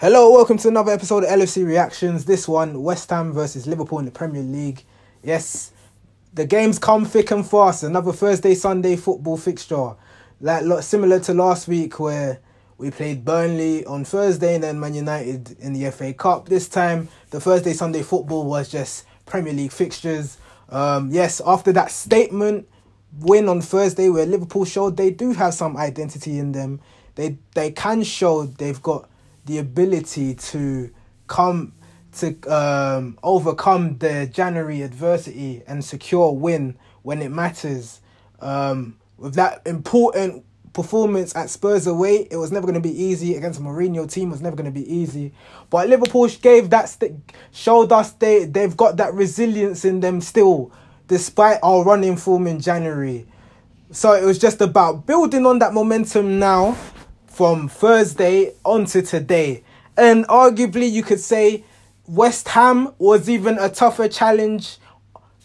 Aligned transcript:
Hello, 0.00 0.30
welcome 0.30 0.56
to 0.58 0.68
another 0.68 0.92
episode 0.92 1.24
of 1.24 1.28
LFC 1.28 1.66
Reactions. 1.66 2.24
This 2.24 2.46
one, 2.46 2.84
West 2.84 3.10
Ham 3.10 3.32
versus 3.32 3.66
Liverpool 3.66 3.98
in 3.98 4.04
the 4.04 4.12
Premier 4.12 4.44
League. 4.44 4.84
Yes, 5.24 5.72
the 6.32 6.46
games 6.46 6.78
come 6.78 7.04
thick 7.04 7.32
and 7.32 7.44
fast. 7.44 7.82
Another 7.82 8.12
Thursday, 8.12 8.54
Sunday 8.54 8.94
football 8.94 9.36
fixture, 9.36 9.96
like 10.40 10.84
similar 10.84 11.18
to 11.18 11.34
last 11.34 11.66
week 11.66 11.98
where 11.98 12.38
we 12.76 12.92
played 12.92 13.24
Burnley 13.24 13.84
on 13.86 14.04
Thursday 14.04 14.54
and 14.54 14.62
then 14.62 14.78
Man 14.78 14.94
United 14.94 15.56
in 15.58 15.72
the 15.72 15.90
FA 15.90 16.14
Cup. 16.14 16.48
This 16.48 16.68
time, 16.68 17.08
the 17.30 17.40
Thursday, 17.40 17.72
Sunday 17.72 18.04
football 18.04 18.46
was 18.46 18.68
just 18.68 19.04
Premier 19.26 19.52
League 19.52 19.72
fixtures. 19.72 20.38
Um, 20.68 21.10
yes, 21.10 21.42
after 21.44 21.72
that 21.72 21.90
statement 21.90 22.68
win 23.18 23.48
on 23.48 23.60
Thursday, 23.60 24.08
where 24.10 24.26
Liverpool 24.26 24.64
showed 24.64 24.96
they 24.96 25.10
do 25.10 25.32
have 25.32 25.54
some 25.54 25.76
identity 25.76 26.38
in 26.38 26.52
them, 26.52 26.78
they 27.16 27.36
they 27.56 27.72
can 27.72 28.04
show 28.04 28.44
they've 28.44 28.80
got 28.80 29.10
the 29.48 29.58
ability 29.58 30.34
to 30.34 30.90
come 31.26 31.72
to 32.12 32.38
um, 32.48 33.18
overcome 33.22 33.96
the 33.98 34.28
January 34.30 34.82
adversity 34.82 35.62
and 35.66 35.84
secure 35.84 36.32
win 36.32 36.76
when 37.02 37.22
it 37.22 37.30
matters. 37.30 38.00
Um, 38.40 38.98
with 39.16 39.34
that 39.34 39.62
important 39.66 40.44
performance 40.74 41.34
at 41.34 41.48
Spurs 41.48 41.86
away, 41.86 42.28
it 42.30 42.36
was 42.36 42.52
never 42.52 42.66
going 42.66 42.80
to 42.80 42.88
be 42.88 43.02
easy 43.02 43.36
against 43.36 43.58
a 43.58 43.62
Mourinho 43.62 44.10
team. 44.10 44.30
Was 44.30 44.42
never 44.42 44.54
going 44.54 44.72
to 44.72 44.80
be 44.80 44.92
easy, 44.92 45.32
but 45.70 45.88
Liverpool 45.88 46.28
gave 46.40 46.70
that 46.70 46.90
st- 46.90 47.18
showed 47.50 47.90
us 47.90 48.12
they 48.12 48.44
they've 48.44 48.76
got 48.76 48.98
that 48.98 49.14
resilience 49.14 49.84
in 49.84 50.00
them 50.00 50.20
still, 50.20 50.70
despite 51.08 51.58
our 51.62 51.84
running 51.84 52.16
form 52.16 52.46
in 52.46 52.60
January. 52.60 53.26
So 53.90 54.12
it 54.12 54.24
was 54.24 54.38
just 54.38 54.60
about 54.60 55.06
building 55.06 55.46
on 55.46 55.58
that 55.60 55.72
momentum 55.72 56.38
now 56.38 56.76
from 57.38 57.68
Thursday 57.68 58.52
onto 58.64 59.00
today. 59.00 59.62
And 59.96 60.26
arguably, 60.26 60.90
you 60.90 61.04
could 61.04 61.20
say 61.20 61.62
West 62.08 62.48
Ham 62.48 62.92
was 62.98 63.30
even 63.30 63.60
a 63.60 63.68
tougher 63.68 64.08
challenge 64.08 64.78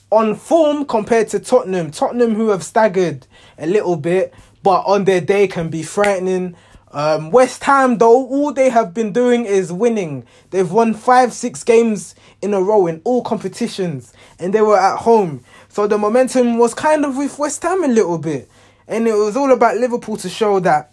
on 0.09 0.33
form 0.33 0.85
compared 0.85 1.27
to 1.27 1.39
Tottenham. 1.39 1.91
Tottenham, 1.91 2.33
who 2.33 2.49
have 2.49 2.63
staggered 2.63 3.27
a 3.59 3.67
little 3.67 3.95
bit, 3.95 4.33
but 4.63 4.81
on 4.87 5.03
their 5.03 5.21
day 5.21 5.47
can 5.47 5.69
be 5.69 5.83
frightening. 5.83 6.55
Um, 6.93 7.29
West 7.29 7.63
Ham, 7.65 7.99
though, 7.99 8.25
all 8.25 8.51
they 8.51 8.71
have 8.71 8.95
been 8.95 9.13
doing 9.13 9.45
is 9.45 9.71
winning. 9.71 10.25
They've 10.49 10.71
won 10.71 10.95
five, 10.95 11.31
six 11.31 11.63
games 11.63 12.15
in 12.41 12.55
a 12.55 12.59
row 12.59 12.87
in 12.87 13.01
all 13.03 13.21
competitions, 13.21 14.13
and 14.39 14.51
they 14.51 14.61
were 14.61 14.79
at 14.79 14.97
home. 14.97 15.43
So 15.69 15.85
the 15.85 15.99
momentum 15.99 16.57
was 16.57 16.73
kind 16.73 17.05
of 17.05 17.17
with 17.17 17.37
West 17.37 17.61
Ham 17.61 17.83
a 17.83 17.87
little 17.87 18.17
bit. 18.17 18.49
And 18.87 19.07
it 19.07 19.13
was 19.13 19.37
all 19.37 19.51
about 19.51 19.77
Liverpool 19.77 20.17
to 20.17 20.27
show 20.27 20.59
that 20.61 20.92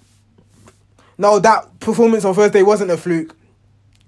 no, 1.20 1.38
that 1.38 1.80
performance 1.80 2.24
on 2.24 2.34
Thursday 2.34 2.62
wasn't 2.62 2.90
a 2.90 2.96
fluke. 2.96 3.36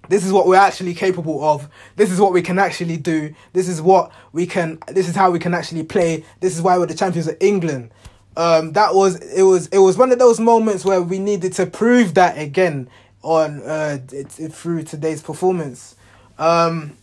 This 0.09 0.25
is 0.25 0.33
what 0.33 0.47
we're 0.47 0.57
actually 0.57 0.95
capable 0.95 1.45
of. 1.45 1.69
This 1.95 2.11
is 2.11 2.19
what 2.19 2.33
we 2.33 2.41
can 2.41 2.59
actually 2.59 2.97
do. 2.97 3.35
This 3.53 3.69
is 3.69 3.83
what 3.83 4.11
we 4.33 4.47
can. 4.47 4.79
This 4.89 5.11
is 5.11 5.15
how 5.15 5.31
we 5.31 5.39
can 5.39 5.53
actually 5.53 5.83
play. 5.85 6.25
This 6.41 6.57
is 6.57 6.63
why 6.63 6.79
we're 6.79 6.87
the 6.87 6.95
champions 6.95 7.29
of 7.29 7.37
England. 7.39 7.91
Um, 8.35 8.73
that 8.73 8.95
was 8.95 9.17
it. 9.21 9.43
Was 9.43 9.67
it 9.69 9.79
was 9.79 9.99
one 9.99 10.11
of 10.11 10.19
those 10.19 10.41
moments 10.41 10.87
where 10.87 11.03
we 11.03 11.19
needed 11.19 11.53
to 11.55 11.67
prove 11.67 12.15
that 12.15 12.39
again 12.39 12.89
on 13.21 13.61
uh 13.63 13.99
it, 14.11 14.41
it, 14.41 14.55
through 14.55 14.85
today's 14.85 15.21
performance. 15.21 15.95
Um, 16.39 16.97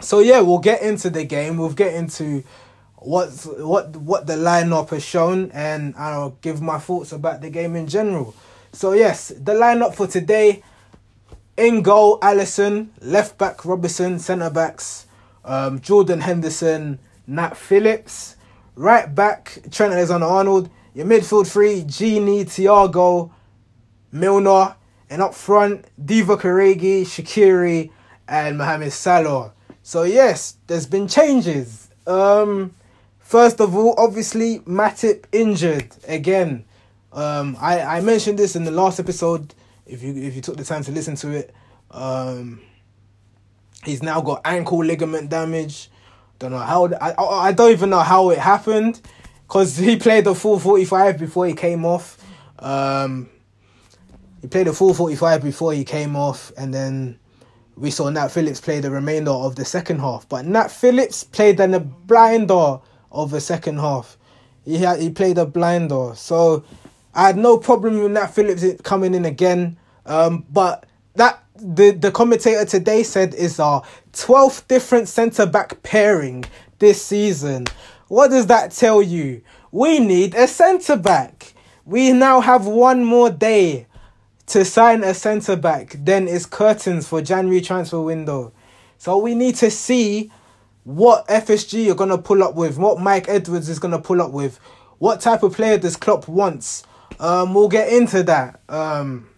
so 0.00 0.20
yeah, 0.20 0.40
we'll 0.40 0.58
get 0.58 0.80
into 0.80 1.10
the 1.10 1.24
game. 1.24 1.58
We'll 1.58 1.74
get 1.74 1.92
into 1.92 2.42
what's 2.96 3.44
what 3.44 3.94
what 3.96 4.26
the 4.26 4.36
lineup 4.36 4.88
has 4.90 5.04
shown, 5.04 5.50
and 5.50 5.94
I'll 5.98 6.38
give 6.40 6.62
my 6.62 6.78
thoughts 6.78 7.12
about 7.12 7.42
the 7.42 7.50
game 7.50 7.76
in 7.76 7.86
general. 7.86 8.34
So 8.72 8.92
yes, 8.92 9.28
the 9.28 9.52
lineup 9.52 9.94
for 9.94 10.06
today: 10.06 10.62
in 11.56 11.82
goal, 11.82 12.18
Alisson, 12.20 12.88
left 13.00 13.36
back 13.36 13.64
Robertson, 13.64 14.18
centre 14.18 14.50
backs 14.50 15.06
um, 15.44 15.80
Jordan 15.80 16.20
Henderson, 16.20 16.98
Nat 17.26 17.56
Phillips, 17.56 18.36
right 18.74 19.12
back 19.14 19.58
Trent 19.70 19.92
Alexander-Arnold. 19.92 20.70
Your 20.94 21.06
midfield 21.06 21.46
three: 21.46 21.82
Gini, 21.82 22.44
Thiago, 22.44 23.30
Milner, 24.10 24.76
and 25.10 25.20
up 25.20 25.34
front 25.34 25.84
Divock 26.02 26.40
Origi, 26.40 27.02
Shaqiri, 27.02 27.90
and 28.26 28.56
Mohamed 28.56 28.92
Salah. 28.92 29.52
So 29.82 30.04
yes, 30.04 30.56
there's 30.66 30.86
been 30.86 31.08
changes. 31.08 31.88
Um, 32.06 32.74
first 33.18 33.60
of 33.60 33.76
all, 33.76 33.94
obviously 33.98 34.60
Matip 34.60 35.24
injured 35.32 35.94
again. 36.08 36.64
Um, 37.12 37.56
I, 37.60 37.80
I 37.80 38.00
mentioned 38.00 38.38
this 38.38 38.56
in 38.56 38.64
the 38.64 38.70
last 38.70 38.98
episode. 38.98 39.54
If 39.86 40.02
you 40.02 40.14
if 40.14 40.34
you 40.34 40.40
took 40.40 40.56
the 40.56 40.64
time 40.64 40.82
to 40.84 40.92
listen 40.92 41.16
to 41.16 41.30
it, 41.30 41.54
um, 41.90 42.60
he's 43.84 44.02
now 44.02 44.20
got 44.20 44.40
ankle 44.44 44.82
ligament 44.82 45.28
damage. 45.28 45.90
Don't 46.38 46.52
know 46.52 46.58
how. 46.58 46.86
I 47.00 47.14
I 47.16 47.52
don't 47.52 47.70
even 47.70 47.90
know 47.90 48.00
how 48.00 48.30
it 48.30 48.38
happened, 48.38 49.00
cause 49.48 49.76
he 49.88 49.96
played 49.96 50.24
the 50.24 50.34
full 50.34 50.58
forty 50.58 50.84
five 50.84 51.18
before 51.18 51.46
he 51.46 51.54
came 51.54 51.84
off. 51.84 52.18
Um, 52.58 53.28
he 54.40 54.48
played 54.48 54.66
the 54.66 54.72
full 54.72 54.94
forty 54.94 55.16
five 55.16 55.42
before 55.42 55.74
he 55.74 55.84
came 55.84 56.16
off, 56.16 56.52
and 56.56 56.72
then 56.72 57.18
we 57.76 57.90
saw 57.90 58.08
Nat 58.08 58.28
Phillips 58.28 58.60
play 58.60 58.80
the 58.80 58.90
remainder 58.90 59.30
of 59.30 59.56
the 59.56 59.64
second 59.64 59.98
half. 59.98 60.28
But 60.28 60.46
Nat 60.46 60.68
Phillips 60.68 61.24
played 61.24 61.60
in 61.60 61.74
a 61.74 61.80
blinder 61.80 62.78
of 63.10 63.30
the 63.30 63.40
second 63.40 63.78
half. 63.78 64.16
He 64.64 64.78
had 64.78 65.00
he 65.00 65.10
played 65.10 65.36
a 65.36 65.44
blinder, 65.44 66.12
so 66.14 66.64
I 67.14 67.26
had 67.26 67.36
no 67.36 67.58
problem 67.58 68.00
with 68.00 68.12
Nat 68.12 68.28
Phillips 68.28 68.64
coming 68.82 69.14
in 69.14 69.24
again. 69.24 69.76
Um, 70.06 70.46
but 70.50 70.86
that 71.14 71.42
the 71.56 71.90
the 71.92 72.10
commentator 72.10 72.64
today 72.64 73.02
said 73.02 73.34
is 73.34 73.60
our 73.60 73.82
twelfth 74.12 74.66
different 74.68 75.08
centre 75.08 75.46
back 75.46 75.82
pairing 75.82 76.44
this 76.78 77.04
season. 77.04 77.66
What 78.08 78.28
does 78.28 78.46
that 78.46 78.72
tell 78.72 79.02
you? 79.02 79.42
We 79.70 79.98
need 79.98 80.34
a 80.34 80.46
centre 80.46 80.96
back. 80.96 81.54
We 81.84 82.12
now 82.12 82.40
have 82.40 82.66
one 82.66 83.04
more 83.04 83.30
day 83.30 83.86
to 84.46 84.64
sign 84.64 85.02
a 85.02 85.14
centre 85.14 85.56
back. 85.56 85.96
Then 85.98 86.28
it's 86.28 86.46
curtains 86.46 87.08
for 87.08 87.22
January 87.22 87.60
transfer 87.60 88.00
window. 88.00 88.52
So 88.98 89.16
we 89.18 89.34
need 89.34 89.56
to 89.56 89.70
see 89.70 90.30
what 90.84 91.26
FSG 91.28 91.90
are 91.90 91.94
gonna 91.94 92.18
pull 92.18 92.42
up 92.42 92.54
with, 92.54 92.76
what 92.76 93.00
Mike 93.00 93.28
Edwards 93.28 93.68
is 93.68 93.78
gonna 93.78 94.00
pull 94.00 94.20
up 94.20 94.32
with, 94.32 94.58
what 94.98 95.20
type 95.20 95.42
of 95.42 95.54
player 95.54 95.78
does 95.78 95.96
Klopp 95.96 96.28
wants. 96.28 96.84
Um, 97.22 97.54
we'll 97.54 97.68
get 97.68 97.92
into 97.92 98.24
that. 98.24 98.60
Um, 98.68 99.28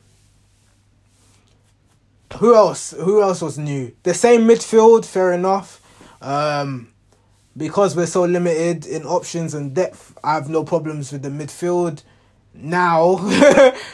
who 2.39 2.55
else? 2.55 2.93
Who 2.93 3.21
else 3.21 3.43
was 3.43 3.59
new? 3.59 3.93
The 4.05 4.15
same 4.15 4.49
midfield, 4.49 5.05
fair 5.05 5.35
enough. 5.35 5.83
Um, 6.23 6.89
because 7.55 7.95
we're 7.95 8.07
so 8.07 8.23
limited 8.23 8.87
in 8.87 9.05
options 9.05 9.53
and 9.53 9.75
depth, 9.75 10.17
I 10.25 10.33
have 10.33 10.49
no 10.49 10.65
problems 10.65 11.13
with 11.13 11.23
the 11.23 11.29
midfield 11.29 12.03
now. 12.55 13.19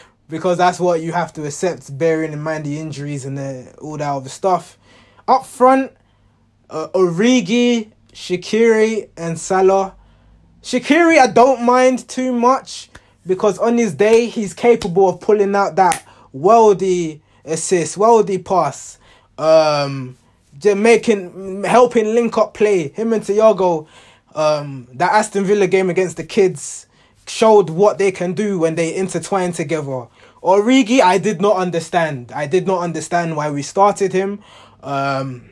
because 0.28 0.57
that's 0.57 0.78
what 0.78 1.03
you 1.03 1.11
have 1.11 1.33
to 1.33 1.45
accept, 1.45 1.99
bearing 1.99 2.33
in 2.33 2.41
mind 2.41 2.67
the 2.67 2.78
injuries 2.78 3.25
and 3.25 3.37
the, 3.37 3.75
all 3.81 3.97
that 3.97 4.09
other 4.09 4.28
stuff. 4.28 4.78
Up 5.27 5.45
front, 5.45 5.91
uh, 6.71 6.87
Origi, 6.95 7.91
Shaqiri, 8.12 9.09
and 9.17 9.37
Salah. 9.37 9.97
Shaqiri, 10.62 11.19
I 11.19 11.27
don't 11.27 11.65
mind 11.65 12.09
too 12.09 12.33
much 12.33 12.90
because 13.26 13.58
on 13.58 13.78
his 13.78 13.94
day, 13.94 14.26
he's 14.26 14.54
capable 14.54 15.08
of 15.08 15.20
pulling 15.20 15.54
out 15.54 15.76
that 15.76 16.06
worldy 16.34 17.20
assist, 17.44 17.98
worldy 17.98 18.44
pass, 18.44 18.98
um, 19.38 20.16
making, 20.64 21.64
helping 21.64 22.14
link 22.14 22.36
up 22.38 22.54
play. 22.54 22.88
Him 22.88 23.12
and 23.12 23.22
Thiago, 23.22 23.86
um, 24.34 24.88
that 24.94 25.12
Aston 25.12 25.44
Villa 25.44 25.66
game 25.66 25.91
against 25.91 26.16
the 26.16 26.25
kids 26.25 26.86
showed 27.26 27.70
what 27.70 27.98
they 27.98 28.10
can 28.10 28.32
do 28.32 28.59
when 28.59 28.75
they 28.75 28.94
intertwine 28.94 29.53
together. 29.53 30.06
Origi, 30.42 31.00
I 31.00 31.19
did 31.19 31.41
not 31.41 31.56
understand. 31.56 32.32
I 32.32 32.47
did 32.47 32.66
not 32.66 32.80
understand 32.80 33.36
why 33.36 33.50
we 33.50 33.62
started 33.62 34.12
him. 34.12 34.42
Um, 34.83 35.50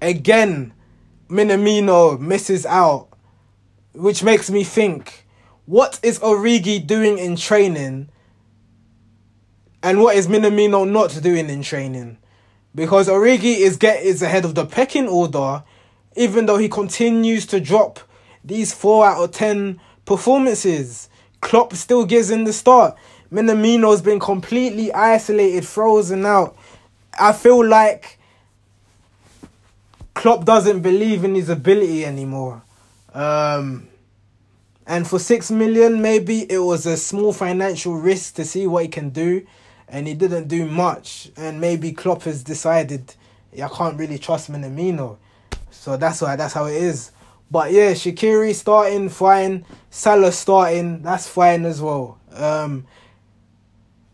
again, 0.00 0.72
Minamino 1.28 2.18
misses 2.18 2.64
out, 2.64 3.08
which 3.92 4.22
makes 4.22 4.50
me 4.50 4.62
think, 4.64 5.23
what 5.66 5.98
is 6.02 6.18
Origi 6.18 6.86
doing 6.86 7.18
in 7.18 7.36
training? 7.36 8.08
And 9.82 10.00
what 10.00 10.16
is 10.16 10.28
Minamino 10.28 10.88
not 10.90 11.22
doing 11.22 11.48
in 11.50 11.62
training? 11.62 12.18
Because 12.74 13.08
Origi 13.08 13.58
is 13.58 13.76
get 13.76 14.02
is 14.02 14.22
ahead 14.22 14.44
of 14.44 14.54
the 14.54 14.66
pecking 14.66 15.08
order, 15.08 15.62
even 16.16 16.46
though 16.46 16.58
he 16.58 16.68
continues 16.68 17.46
to 17.46 17.60
drop 17.60 18.00
these 18.44 18.72
four 18.74 19.06
out 19.06 19.22
of 19.22 19.32
ten 19.32 19.80
performances. 20.04 21.08
Klopp 21.40 21.74
still 21.74 22.04
gives 22.04 22.30
him 22.30 22.44
the 22.44 22.52
start. 22.52 22.96
Minamino's 23.30 24.00
been 24.00 24.20
completely 24.20 24.92
isolated, 24.92 25.66
frozen 25.66 26.24
out. 26.24 26.56
I 27.18 27.32
feel 27.32 27.64
like 27.64 28.18
Klopp 30.14 30.44
doesn't 30.44 30.80
believe 30.80 31.24
in 31.24 31.34
his 31.34 31.48
ability 31.48 32.04
anymore. 32.04 32.62
Um, 33.12 33.88
and 34.86 35.06
for 35.06 35.18
six 35.18 35.50
million, 35.50 36.02
maybe 36.02 36.50
it 36.50 36.58
was 36.58 36.86
a 36.86 36.96
small 36.96 37.32
financial 37.32 37.94
risk 37.94 38.34
to 38.34 38.44
see 38.44 38.66
what 38.66 38.82
he 38.84 38.88
can 38.88 39.10
do. 39.10 39.46
and 39.88 40.06
he 40.06 40.14
didn't 40.14 40.48
do 40.48 40.66
much. 40.66 41.30
And 41.36 41.60
maybe 41.60 41.92
Klopp 41.92 42.22
has 42.22 42.42
decided, 42.42 43.14
I 43.54 43.68
can't 43.68 43.98
really 43.98 44.18
trust 44.18 44.50
Minamino. 44.50 45.18
So 45.70 45.96
that's 45.96 46.20
why 46.20 46.36
that's 46.36 46.54
how 46.54 46.66
it 46.66 46.76
is. 46.76 47.12
But 47.50 47.70
yeah, 47.72 47.92
Shaqiri 47.92 48.54
starting 48.54 49.08
fine, 49.08 49.64
Salah 49.90 50.32
starting 50.32 51.02
that's 51.02 51.28
fine 51.28 51.64
as 51.64 51.80
well. 51.80 52.18
Um, 52.32 52.86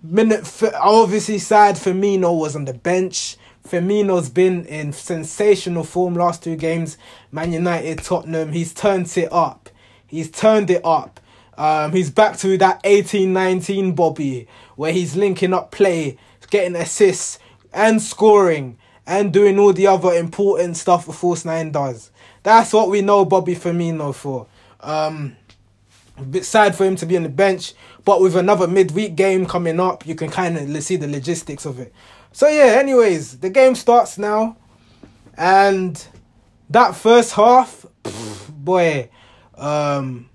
minute 0.03 0.41
obviously 0.75 1.39
sad 1.39 1.77
Firmino 1.77 2.39
was 2.39 2.57
on 2.57 2.67
the 2.67 2.75
bench. 2.75 3.37
Firmino's 3.67 4.29
been 4.29 4.67
in 4.67 4.93
sensational 4.93 5.85
form 5.85 6.15
last 6.15 6.43
two 6.43 6.57
games. 6.57 6.99
Man 7.31 7.53
United, 7.53 7.99
Tottenham. 7.99 8.53
He's 8.53 8.75
turned 8.75 9.17
it 9.17 9.33
up. 9.33 9.70
He's 10.11 10.29
turned 10.29 10.71
it 10.71 10.85
up. 10.85 11.21
Um, 11.57 11.93
he's 11.93 12.11
back 12.11 12.37
to 12.39 12.59
that 12.59 12.83
18-19 12.83 13.95
Bobby 13.95 14.49
where 14.75 14.93
he's 14.93 15.15
linking 15.15 15.55
up 15.55 15.71
play, 15.71 16.19
getting 16.51 16.75
assists 16.75 17.39
and 17.73 18.03
scoring 18.03 18.77
and 19.07 19.33
doing 19.33 19.57
all 19.57 19.73
the 19.73 19.87
other 19.87 20.13
important 20.15 20.77
stuff 20.77 21.09
a 21.09 21.13
false 21.13 21.45
nine 21.45 21.71
does. 21.71 22.11
That's 22.43 22.73
what 22.73 22.89
we 22.89 23.03
know 23.03 23.25
Bobby 23.25 23.55
Firmino 23.55 24.13
for. 24.13 24.49
Um, 24.81 25.37
a 26.17 26.23
bit 26.23 26.45
sad 26.45 26.75
for 26.75 26.85
him 26.85 26.97
to 26.97 27.07
be 27.07 27.17
on 27.17 27.23
the 27.23 27.29
bench, 27.29 27.75
but 28.05 28.21
with 28.21 28.35
another 28.35 28.67
midweek 28.67 29.15
game 29.15 29.47
coming 29.47 29.79
up, 29.79 30.07
you 30.07 30.17
can 30.17 30.29
kind 30.29 30.57
of 30.57 30.83
see 30.83 30.97
the 30.97 31.07
logistics 31.07 31.65
of 31.67 31.79
it. 31.79 31.93
So 32.33 32.49
yeah, 32.49 32.79
anyways, 32.81 33.39
the 33.39 33.51
game 33.51 33.77
starts 33.77 34.19
now, 34.19 34.57
and 35.37 36.05
that 36.69 36.97
first 36.97 37.35
half, 37.35 37.87
boy, 38.49 39.09
um, 39.61 40.29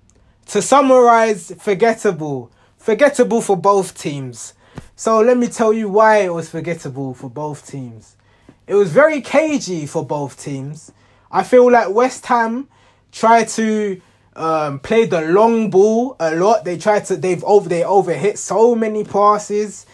to 0.46 0.62
summarize, 0.62 1.52
forgettable, 1.58 2.50
forgettable 2.78 3.42
for 3.42 3.56
both 3.56 3.98
teams. 3.98 4.54
So 4.94 5.20
let 5.20 5.36
me 5.36 5.48
tell 5.48 5.72
you 5.72 5.88
why 5.88 6.18
it 6.18 6.32
was 6.32 6.48
forgettable 6.48 7.12
for 7.12 7.28
both 7.28 7.66
teams. 7.66 8.16
It 8.66 8.74
was 8.74 8.90
very 8.90 9.20
cagey 9.20 9.86
for 9.86 10.06
both 10.06 10.42
teams. 10.42 10.92
I 11.30 11.42
feel 11.42 11.70
like 11.70 11.90
West 11.90 12.24
Ham 12.26 12.68
tried 13.12 13.48
to 13.48 14.00
um, 14.36 14.78
play 14.78 15.06
the 15.06 15.22
long 15.22 15.70
ball 15.70 16.16
a 16.20 16.34
lot. 16.34 16.64
They 16.64 16.78
tried 16.78 17.04
to 17.06 17.16
they've 17.16 17.42
over 17.44 17.68
they 17.68 17.82
overhit 17.82 18.38
so 18.38 18.74
many 18.74 19.04
passes 19.04 19.86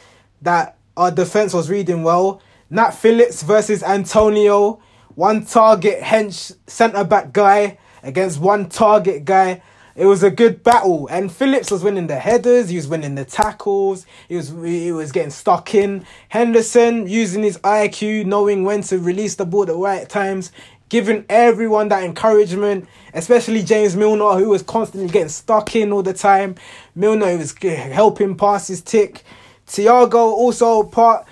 that 0.42 0.76
our 0.96 1.10
defense 1.10 1.54
was 1.54 1.70
reading 1.70 2.02
well. 2.02 2.42
Nat 2.70 2.90
Phillips 2.90 3.42
versus 3.42 3.82
Antonio, 3.82 4.80
one 5.14 5.44
target 5.44 6.00
hench 6.00 6.54
centre 6.66 7.04
back 7.04 7.32
guy 7.32 7.78
against 8.02 8.40
one 8.40 8.68
target 8.68 9.24
guy. 9.24 9.62
It 9.94 10.06
was 10.06 10.22
a 10.22 10.30
good 10.30 10.62
battle, 10.62 11.06
and 11.08 11.30
Phillips 11.30 11.70
was 11.70 11.84
winning 11.84 12.06
the 12.06 12.18
headers. 12.18 12.70
He 12.70 12.76
was 12.76 12.88
winning 12.88 13.14
the 13.14 13.26
tackles. 13.26 14.06
He 14.26 14.36
was 14.36 14.48
he 14.48 14.90
was 14.90 15.12
getting 15.12 15.30
stuck 15.30 15.74
in. 15.74 16.06
Henderson 16.30 17.06
using 17.06 17.42
his 17.42 17.58
IQ, 17.58 18.24
knowing 18.24 18.64
when 18.64 18.80
to 18.84 18.98
release 18.98 19.34
the 19.34 19.44
ball 19.44 19.62
at 19.62 19.68
the 19.68 19.74
right 19.74 20.08
times, 20.08 20.50
giving 20.88 21.26
everyone 21.28 21.88
that 21.88 22.04
encouragement, 22.04 22.88
especially 23.12 23.62
James 23.62 23.94
Milner, 23.94 24.38
who 24.38 24.48
was 24.48 24.62
constantly 24.62 25.10
getting 25.10 25.28
stuck 25.28 25.76
in 25.76 25.92
all 25.92 26.02
the 26.02 26.14
time. 26.14 26.54
Milner 26.94 27.36
was 27.36 27.54
helping 27.58 28.34
pass 28.34 28.68
his 28.68 28.80
tick. 28.80 29.24
Thiago 29.66 30.14
also 30.14 30.82
part 30.84 31.26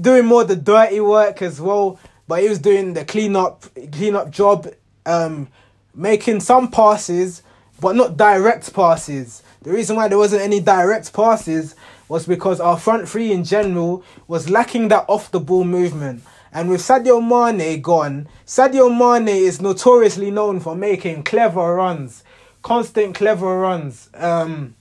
doing 0.00 0.26
more 0.26 0.44
the 0.44 0.56
dirty 0.56 1.00
work 1.00 1.42
as 1.42 1.60
well, 1.60 1.98
but 2.28 2.42
he 2.42 2.48
was 2.48 2.58
doing 2.58 2.94
the 2.94 3.04
clean 3.04 3.36
up 3.36 3.64
clean 3.92 4.14
up 4.14 4.30
job, 4.30 4.68
um, 5.06 5.48
making 5.94 6.40
some 6.40 6.70
passes, 6.70 7.42
but 7.80 7.96
not 7.96 8.16
direct 8.16 8.72
passes. 8.72 9.42
The 9.62 9.72
reason 9.72 9.96
why 9.96 10.08
there 10.08 10.18
wasn't 10.18 10.42
any 10.42 10.60
direct 10.60 11.12
passes 11.12 11.74
was 12.08 12.26
because 12.26 12.60
our 12.60 12.78
front 12.78 13.08
three 13.08 13.32
in 13.32 13.44
general 13.44 14.02
was 14.26 14.50
lacking 14.50 14.88
that 14.88 15.04
off 15.08 15.30
the 15.30 15.40
ball 15.40 15.64
movement. 15.64 16.22
And 16.52 16.68
with 16.68 16.80
Sadio 16.80 17.20
Mane 17.20 17.80
gone, 17.80 18.28
Sadio 18.44 18.90
Mane 18.90 19.28
is 19.28 19.60
notoriously 19.60 20.30
known 20.30 20.58
for 20.58 20.74
making 20.74 21.22
clever 21.22 21.76
runs, 21.76 22.24
constant 22.62 23.14
clever 23.14 23.60
runs. 23.60 24.10
Um, 24.14 24.74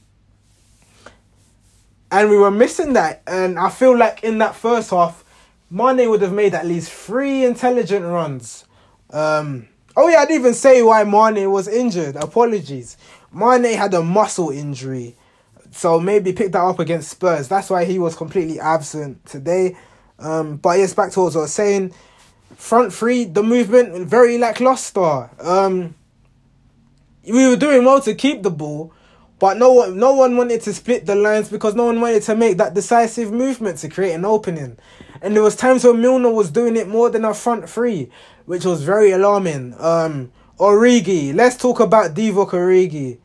and 2.12 2.30
we 2.30 2.38
were 2.38 2.50
missing 2.50 2.94
that. 2.94 3.22
And 3.28 3.60
I 3.60 3.70
feel 3.70 3.96
like 3.96 4.24
in 4.24 4.40
that 4.40 4.56
first 4.56 4.90
half, 4.90 5.24
Mane 5.70 6.10
would 6.10 6.24
have 6.24 6.34
made 6.34 6.56
at 6.56 6.66
least 6.66 6.92
three 6.92 7.46
intelligent 7.46 8.06
runs. 8.06 8.66
Um, 9.12 9.68
oh 10.00 10.07
yeah, 10.07 10.19
I 10.19 10.25
didn't 10.25 10.42
even 10.42 10.54
say 10.54 10.81
why 10.81 11.04
Mane 11.04 11.51
was 11.51 11.68
injured. 11.68 12.16
Apologies. 12.16 12.98
Mane 13.34 13.75
had 13.75 13.94
a 13.94 14.01
muscle 14.01 14.50
injury, 14.50 15.16
so 15.72 16.00
maybe 16.00 16.31
pick 16.31 16.54
that 16.54 16.62
up 16.62 16.80
against 16.80 17.10
Spurs. 17.12 17.48
That's 17.50 17.69
why 17.69 17.84
he 17.84 18.00
was 18.00 18.16
completely 18.16 18.60
absent 18.60 19.25
today. 19.25 19.78
Um, 20.18 20.57
but 20.57 20.80
yes, 20.80 20.94
back 20.94 21.12
to 21.12 21.22
what 21.22 21.36
I 21.36 21.40
was 21.40 21.54
saying. 21.54 21.94
Front 22.56 22.94
three, 22.94 23.25
the 23.25 23.44
movement 23.44 24.07
very 24.07 24.38
lackluster. 24.38 25.30
Um, 25.40 25.96
we 27.24 27.48
were 27.48 27.56
doing 27.57 27.86
well 27.86 28.01
to 28.01 28.16
keep 28.16 28.42
the 28.42 28.50
ball, 28.50 28.94
but 29.38 29.57
no 29.57 29.74
one, 29.74 29.98
no 29.98 30.13
one 30.13 30.36
wanted 30.38 30.62
to 30.62 30.74
split 30.74 31.06
the 31.06 31.16
lines 31.16 31.50
because 31.50 31.75
no 31.75 31.86
one 31.86 32.01
wanted 32.01 32.24
to 32.24 32.36
make 32.36 32.57
that 32.57 32.74
decisive 32.74 33.31
movement 33.31 33.78
to 33.80 33.90
create 33.90 34.13
an 34.13 34.25
opening. 34.25 34.78
And 35.22 35.36
there 35.36 35.44
was 35.44 35.56
times 35.56 35.84
when 35.84 36.01
Milner 36.01 36.31
was 36.31 36.50
doing 36.50 36.78
it 36.78 36.88
more 36.88 37.10
than 37.10 37.25
our 37.25 37.34
front 37.34 37.69
three, 37.69 38.10
which 38.50 38.66
was 38.66 38.81
very 38.81 39.12
alarming. 39.12 39.75
Um, 39.78 40.31
Origi, 40.57 41.36
let's 41.36 41.56
talk 41.56 41.80
about 41.80 42.16
Divock 42.16 42.50
Origi. 42.50 43.19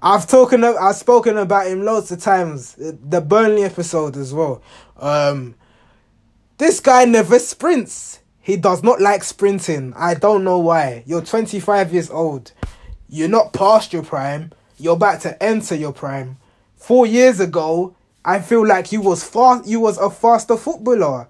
I've 0.00 0.28
talking, 0.28 0.62
I've 0.62 0.94
spoken 0.94 1.38
about 1.38 1.66
him 1.66 1.82
lots 1.82 2.12
of 2.12 2.20
times. 2.20 2.76
The 2.78 3.20
Burnley 3.20 3.64
episode 3.64 4.16
as 4.16 4.32
well. 4.32 4.62
Um, 4.96 5.56
this 6.58 6.78
guy 6.78 7.04
never 7.04 7.40
sprints. 7.40 8.20
He 8.40 8.56
does 8.56 8.84
not 8.84 9.00
like 9.00 9.24
sprinting. 9.24 9.92
I 9.96 10.14
don't 10.14 10.44
know 10.44 10.60
why. 10.60 11.02
You're 11.04 11.22
25 11.22 11.92
years 11.92 12.08
old. 12.08 12.52
You're 13.08 13.28
not 13.28 13.52
past 13.52 13.92
your 13.92 14.04
prime. 14.04 14.52
You're 14.78 14.94
about 14.94 15.20
to 15.22 15.42
enter 15.42 15.74
your 15.74 15.92
prime. 15.92 16.38
Four 16.76 17.08
years 17.08 17.40
ago, 17.40 17.96
I 18.24 18.38
feel 18.38 18.64
like 18.64 18.92
you 18.92 19.00
was 19.00 19.24
fast. 19.24 19.66
You 19.66 19.80
was 19.80 19.98
a 19.98 20.10
faster 20.10 20.56
footballer. 20.56 21.26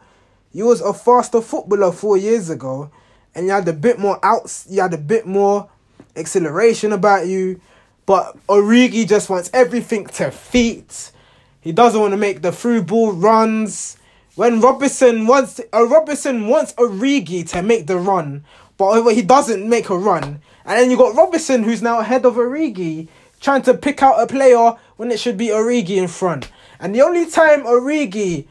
You 0.53 0.67
was 0.67 0.83
a 0.83 0.93
faster 0.93 1.41
footballer 1.41 1.91
four 1.91 2.19
years 2.19 2.51
ago, 2.51 2.91
and 3.35 3.47
you 3.47 3.53
had 3.53 3.69
a 3.69 3.73
bit 3.73 3.99
more 3.99 4.19
outs. 4.23 4.67
You 4.69 4.83
had 4.83 4.95
a 4.95 4.99
bit 4.99 5.27
more 5.27 5.69
acceleration 6.17 6.93
about 6.93 7.27
you. 7.27 7.61
But 8.07 8.37
Origi 8.49 9.07
just 9.07 9.31
wants 9.31 9.51
everything 9.53 10.07
to 10.07 10.31
feet. 10.31 11.13
He 11.61 11.73
doesn't 11.73 12.01
want 12.01 12.13
to 12.13 12.17
make 12.17 12.43
the 12.43 12.53
through 12.53 12.83
ball 12.83 13.13
runs 13.13 13.97
when 14.35 14.61
Robertson 14.61 15.27
wants 15.27 15.61
uh, 15.73 15.87
Robertson 15.87 16.47
wants 16.47 16.73
Origi 16.75 17.47
to 17.51 17.63
make 17.63 17.87
the 17.87 17.99
run, 17.99 18.45
but 18.79 19.13
he 19.13 19.23
doesn't 19.23 19.69
make 19.69 19.91
a 19.91 19.99
run, 19.99 20.41
and 20.65 20.79
then 20.79 20.91
you 20.91 20.97
got 20.97 21.15
Robertson 21.15 21.63
who's 21.63 21.83
now 21.83 21.99
ahead 21.99 22.25
of 22.25 22.37
Origi 22.37 23.09
trying 23.41 23.63
to 23.63 23.75
pick 23.75 24.03
out 24.03 24.21
a 24.21 24.27
player 24.27 24.75
when 24.97 25.11
it 25.11 25.21
should 25.21 25.37
be 25.37 25.49
Origi 25.49 25.97
in 25.97 26.09
front. 26.09 26.51
And 26.79 26.95
the 26.95 27.03
only 27.03 27.29
time 27.29 27.65
Origi 27.65 28.47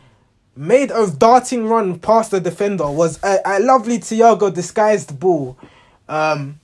made 0.59 0.91
a 0.91 1.09
darting 1.09 1.67
run 1.67 1.97
past 1.97 2.31
the 2.31 2.39
defender 2.41 2.91
was 2.91 3.17
a, 3.23 3.39
a 3.45 3.59
lovely 3.61 3.97
Thiago 3.97 4.53
disguised 4.53 5.17
ball. 5.17 5.57
Um, 6.09 6.59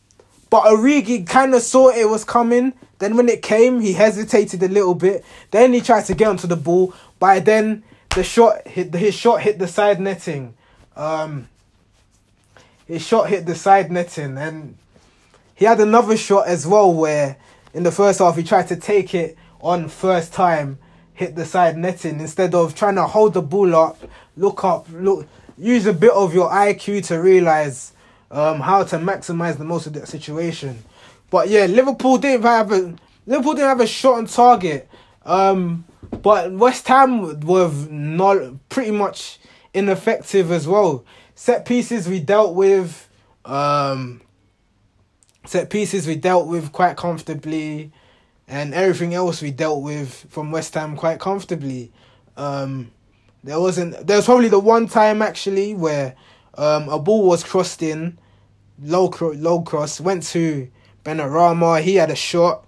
but 0.49 0.65
Origi 0.65 1.25
kind 1.25 1.55
of 1.55 1.61
saw 1.61 1.89
it 1.89 2.09
was 2.09 2.25
coming. 2.25 2.73
Then 2.99 3.15
when 3.15 3.29
it 3.29 3.41
came, 3.41 3.79
he 3.79 3.93
hesitated 3.93 4.61
a 4.63 4.67
little 4.67 4.95
bit. 4.95 5.23
Then 5.51 5.71
he 5.71 5.79
tried 5.79 6.03
to 6.05 6.13
get 6.13 6.27
onto 6.27 6.45
the 6.45 6.57
ball. 6.57 6.93
By 7.19 7.39
then, 7.39 7.83
the 8.13 8.23
shot 8.23 8.67
hit 8.67 8.93
his 8.93 9.15
shot 9.15 9.41
hit 9.41 9.59
the 9.59 9.67
side 9.67 10.01
netting. 10.01 10.55
Um, 10.97 11.47
his 12.87 13.01
shot 13.01 13.29
hit 13.29 13.45
the 13.45 13.55
side 13.55 13.93
netting, 13.93 14.37
and 14.37 14.77
he 15.55 15.63
had 15.63 15.79
another 15.79 16.17
shot 16.17 16.47
as 16.47 16.67
well 16.67 16.93
where 16.93 17.37
in 17.73 17.83
the 17.83 17.91
first 17.93 18.19
half 18.19 18.35
he 18.35 18.43
tried 18.43 18.67
to 18.67 18.75
take 18.75 19.15
it 19.15 19.37
on 19.61 19.87
first 19.87 20.33
time, 20.33 20.79
hit 21.15 21.35
the 21.35 21.45
side 21.45 21.77
netting 21.77 22.19
instead 22.19 22.53
of 22.53 22.75
trying 22.75 22.95
to 22.95 23.03
hold 23.03 23.33
the 23.33 23.41
ball 23.41 23.73
up, 23.75 23.97
look 24.37 24.63
up, 24.63 24.87
look, 24.91 25.27
use 25.57 25.85
a 25.85 25.93
bit 25.93 26.11
of 26.11 26.33
your 26.33 26.49
IQ 26.49 27.07
to 27.07 27.15
realize 27.15 27.93
um, 28.29 28.59
how 28.59 28.83
to 28.83 28.97
maximize 28.97 29.57
the 29.57 29.63
most 29.63 29.87
of 29.87 29.93
that 29.93 30.07
situation. 30.07 30.83
But 31.29 31.49
yeah, 31.49 31.65
Liverpool 31.65 32.17
didn't 32.17 32.43
have 32.43 32.71
a 32.71 32.95
Liverpool 33.25 33.53
didn't 33.53 33.69
have 33.69 33.81
a 33.81 33.87
shot 33.87 34.15
on 34.15 34.25
target. 34.27 34.87
Um, 35.25 35.85
but 36.21 36.51
West 36.51 36.87
Ham 36.87 37.39
were 37.41 37.71
not 37.89 38.69
pretty 38.69 38.91
much 38.91 39.39
ineffective 39.73 40.51
as 40.51 40.67
well. 40.67 41.03
Set 41.33 41.65
pieces 41.65 42.07
we 42.07 42.19
dealt 42.19 42.53
with. 42.53 43.09
Um, 43.43 44.21
set 45.45 45.69
pieces 45.69 46.07
we 46.07 46.15
dealt 46.15 46.47
with 46.47 46.71
quite 46.71 46.97
comfortably, 46.97 47.91
and 48.47 48.73
everything 48.73 49.13
else 49.13 49.41
we 49.41 49.51
dealt 49.51 49.81
with 49.81 50.25
from 50.29 50.51
West 50.51 50.73
Ham 50.73 50.95
quite 50.95 51.19
comfortably. 51.19 51.91
Um, 52.37 52.91
there 53.43 53.59
wasn't. 53.59 54.05
There 54.05 54.17
was 54.17 54.25
probably 54.25 54.49
the 54.49 54.59
one 54.59 54.87
time 54.87 55.21
actually 55.21 55.73
where 55.73 56.15
um, 56.57 56.89
a 56.89 56.99
ball 56.99 57.25
was 57.25 57.43
crossed 57.43 57.81
in, 57.81 58.17
low 58.81 59.13
low 59.19 59.61
cross 59.61 60.01
went 60.01 60.23
to 60.23 60.69
Benrahma. 61.03 61.81
He 61.81 61.95
had 61.95 62.11
a 62.11 62.15
shot. 62.15 62.65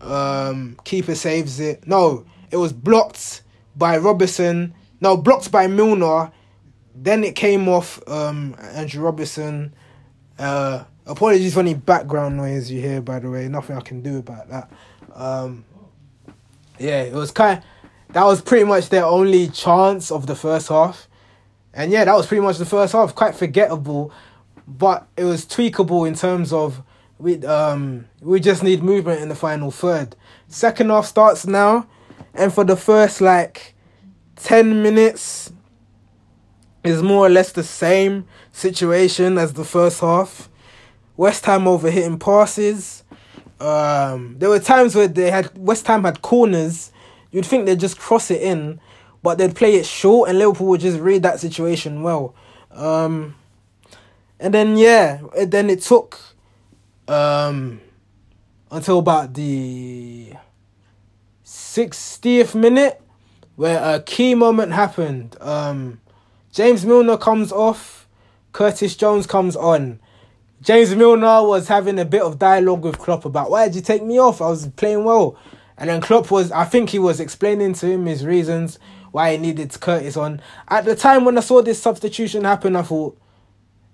Um, 0.00 0.76
keeper 0.84 1.14
saves 1.14 1.58
it. 1.58 1.86
No, 1.86 2.26
it 2.50 2.56
was 2.56 2.72
blocked 2.72 3.42
by 3.74 3.96
Robertson 3.96 4.74
no, 5.00 5.16
blocked 5.16 5.50
by 5.52 5.66
Milner. 5.66 6.32
Then 6.94 7.24
it 7.24 7.34
came 7.34 7.68
off 7.68 8.00
um, 8.08 8.56
Andrew 8.58 9.02
Robertson. 9.02 9.74
Uh, 10.38 10.84
apologies 11.04 11.54
for 11.54 11.60
any 11.60 11.74
background 11.74 12.36
noise 12.36 12.70
you 12.70 12.80
hear, 12.80 13.00
by 13.00 13.18
the 13.18 13.30
way. 13.30 13.48
Nothing 13.48 13.76
I 13.76 13.80
can 13.80 14.00
do 14.00 14.18
about 14.18 14.48
that. 14.48 14.70
Um, 15.16 15.64
yeah, 16.78 17.02
it 17.02 17.14
was 17.14 17.30
kind. 17.30 17.62
that 18.10 18.24
was 18.24 18.42
pretty 18.42 18.64
much 18.64 18.90
their 18.90 19.04
only 19.04 19.48
chance 19.48 20.10
of 20.10 20.26
the 20.26 20.36
first 20.36 20.68
half, 20.68 21.08
and 21.72 21.90
yeah, 21.90 22.04
that 22.04 22.14
was 22.14 22.26
pretty 22.26 22.42
much 22.42 22.58
the 22.58 22.66
first 22.66 22.92
half. 22.92 23.14
Quite 23.14 23.34
forgettable, 23.34 24.12
but 24.68 25.08
it 25.16 25.24
was 25.24 25.46
tweakable 25.46 26.06
in 26.06 26.14
terms 26.14 26.52
of 26.52 26.82
we 27.18 27.42
um 27.46 28.06
we 28.20 28.40
just 28.40 28.62
need 28.62 28.82
movement 28.82 29.22
in 29.22 29.28
the 29.30 29.34
final 29.34 29.70
third. 29.70 30.14
Second 30.48 30.90
half 30.90 31.06
starts 31.06 31.46
now, 31.46 31.86
and 32.34 32.52
for 32.52 32.64
the 32.64 32.76
first 32.76 33.22
like 33.22 33.74
ten 34.36 34.82
minutes 34.82 35.50
is 36.84 37.02
more 37.02 37.26
or 37.26 37.30
less 37.30 37.52
the 37.52 37.64
same 37.64 38.26
situation 38.52 39.38
as 39.38 39.54
the 39.54 39.64
first 39.64 40.00
half. 40.00 40.50
West 41.16 41.46
Ham 41.46 41.64
overhitting 41.64 42.20
passes. 42.20 43.02
Um, 43.60 44.36
there 44.38 44.48
were 44.48 44.60
times 44.60 44.94
where 44.94 45.08
they 45.08 45.30
had 45.30 45.56
West 45.56 45.86
Ham 45.86 46.04
had 46.04 46.22
corners. 46.22 46.92
You'd 47.30 47.46
think 47.46 47.66
they'd 47.66 47.80
just 47.80 47.98
cross 47.98 48.30
it 48.30 48.42
in, 48.42 48.80
but 49.22 49.38
they'd 49.38 49.54
play 49.54 49.74
it 49.74 49.86
short, 49.86 50.28
and 50.28 50.38
Liverpool 50.38 50.68
would 50.68 50.80
just 50.80 50.98
read 50.98 51.22
that 51.22 51.40
situation 51.40 52.02
well. 52.02 52.34
Um, 52.70 53.34
and 54.38 54.52
then 54.52 54.76
yeah, 54.76 55.20
then 55.46 55.70
it 55.70 55.82
took 55.82 56.18
um, 57.08 57.80
until 58.70 58.98
about 58.98 59.34
the 59.34 60.32
60th 61.44 62.54
minute 62.54 63.00
where 63.56 63.94
a 63.94 64.00
key 64.00 64.34
moment 64.34 64.72
happened. 64.72 65.36
Um, 65.40 66.00
James 66.52 66.84
Milner 66.84 67.16
comes 67.16 67.52
off, 67.52 68.06
Curtis 68.52 68.96
Jones 68.96 69.26
comes 69.26 69.56
on. 69.56 70.00
James 70.62 70.94
Milner 70.94 71.46
was 71.46 71.68
having 71.68 71.98
a 71.98 72.04
bit 72.04 72.22
of 72.22 72.38
dialogue 72.38 72.84
with 72.84 72.98
Klopp 72.98 73.24
about 73.24 73.50
why 73.50 73.66
did 73.66 73.76
you 73.76 73.82
take 73.82 74.02
me 74.02 74.18
off? 74.18 74.40
I 74.40 74.48
was 74.48 74.68
playing 74.68 75.04
well. 75.04 75.38
And 75.78 75.90
then 75.90 76.00
Klopp 76.00 76.30
was, 76.30 76.50
I 76.50 76.64
think 76.64 76.90
he 76.90 76.98
was 76.98 77.20
explaining 77.20 77.74
to 77.74 77.86
him 77.86 78.06
his 78.06 78.24
reasons 78.24 78.78
why 79.12 79.32
he 79.32 79.38
needed 79.38 79.78
Curtis 79.78 80.16
on. 80.16 80.40
At 80.68 80.84
the 80.84 80.96
time 80.96 81.24
when 81.24 81.36
I 81.36 81.42
saw 81.42 81.62
this 81.62 81.80
substitution 81.80 82.44
happen, 82.44 82.74
I 82.76 82.82
thought, 82.82 83.18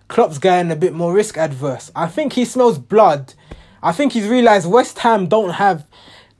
Klopp's 0.09 0.39
getting 0.39 0.71
a 0.71 0.77
bit 0.77 0.93
more 0.93 1.13
risk 1.13 1.39
adverse. 1.39 1.91
I 1.97 2.07
think 2.07 2.35
he 2.35 2.45
smells 2.45 2.79
blood. 2.79 3.35
I 3.83 3.93
think 3.93 4.13
he's 4.13 4.29
realised 4.29 4.71
West 4.71 4.99
Ham 4.99 5.27
don't 5.27 5.55
have 5.55 5.87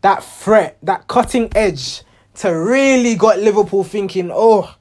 that 0.03 0.23
threat, 0.23 0.79
that 0.83 1.09
cutting 1.09 1.49
edge 1.57 2.03
to 2.35 2.51
really 2.51 3.15
got 3.15 3.39
Liverpool 3.39 3.83
thinking, 3.83 4.31
oh, 4.33 4.75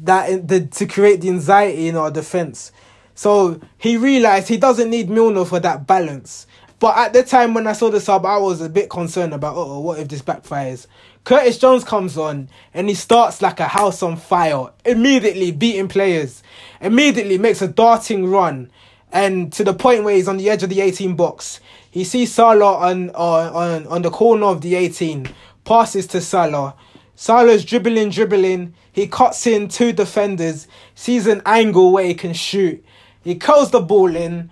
that 0.00 0.48
the, 0.48 0.66
to 0.66 0.86
create 0.86 1.20
the 1.20 1.28
anxiety 1.28 1.88
in 1.88 1.96
our 1.96 2.10
defence. 2.10 2.72
So 3.18 3.60
he 3.78 3.96
realised 3.96 4.46
he 4.46 4.58
doesn't 4.58 4.90
need 4.90 5.10
Milner 5.10 5.44
for 5.44 5.58
that 5.58 5.88
balance. 5.88 6.46
But 6.78 6.96
at 6.96 7.12
the 7.12 7.24
time 7.24 7.52
when 7.52 7.66
I 7.66 7.72
saw 7.72 7.90
the 7.90 8.00
sub, 8.00 8.24
I 8.24 8.36
was 8.38 8.60
a 8.60 8.68
bit 8.68 8.88
concerned 8.88 9.34
about, 9.34 9.56
oh, 9.56 9.80
what 9.80 9.98
if 9.98 10.06
this 10.06 10.22
backfires? 10.22 10.86
Curtis 11.24 11.58
Jones 11.58 11.82
comes 11.82 12.16
on 12.16 12.48
and 12.72 12.88
he 12.88 12.94
starts 12.94 13.42
like 13.42 13.58
a 13.58 13.66
house 13.66 14.04
on 14.04 14.18
fire, 14.18 14.68
immediately 14.84 15.50
beating 15.50 15.88
players, 15.88 16.44
immediately 16.80 17.38
makes 17.38 17.60
a 17.60 17.66
darting 17.66 18.30
run, 18.30 18.70
and 19.10 19.52
to 19.54 19.64
the 19.64 19.74
point 19.74 20.04
where 20.04 20.14
he's 20.14 20.28
on 20.28 20.36
the 20.36 20.48
edge 20.48 20.62
of 20.62 20.70
the 20.70 20.80
18 20.80 21.16
box. 21.16 21.58
He 21.90 22.04
sees 22.04 22.32
Salah 22.32 22.76
on, 22.76 23.10
on, 23.10 23.52
on, 23.52 23.86
on 23.88 24.02
the 24.02 24.10
corner 24.10 24.46
of 24.46 24.60
the 24.60 24.76
18, 24.76 25.28
passes 25.64 26.06
to 26.06 26.20
Salah. 26.20 26.76
Salah's 27.16 27.64
dribbling, 27.64 28.10
dribbling. 28.10 28.74
He 28.92 29.08
cuts 29.08 29.44
in 29.44 29.66
two 29.66 29.92
defenders, 29.92 30.68
sees 30.94 31.26
an 31.26 31.42
angle 31.44 31.90
where 31.90 32.04
he 32.04 32.14
can 32.14 32.32
shoot. 32.32 32.84
He 33.28 33.34
curls 33.34 33.70
the 33.70 33.80
ball 33.80 34.16
in, 34.16 34.50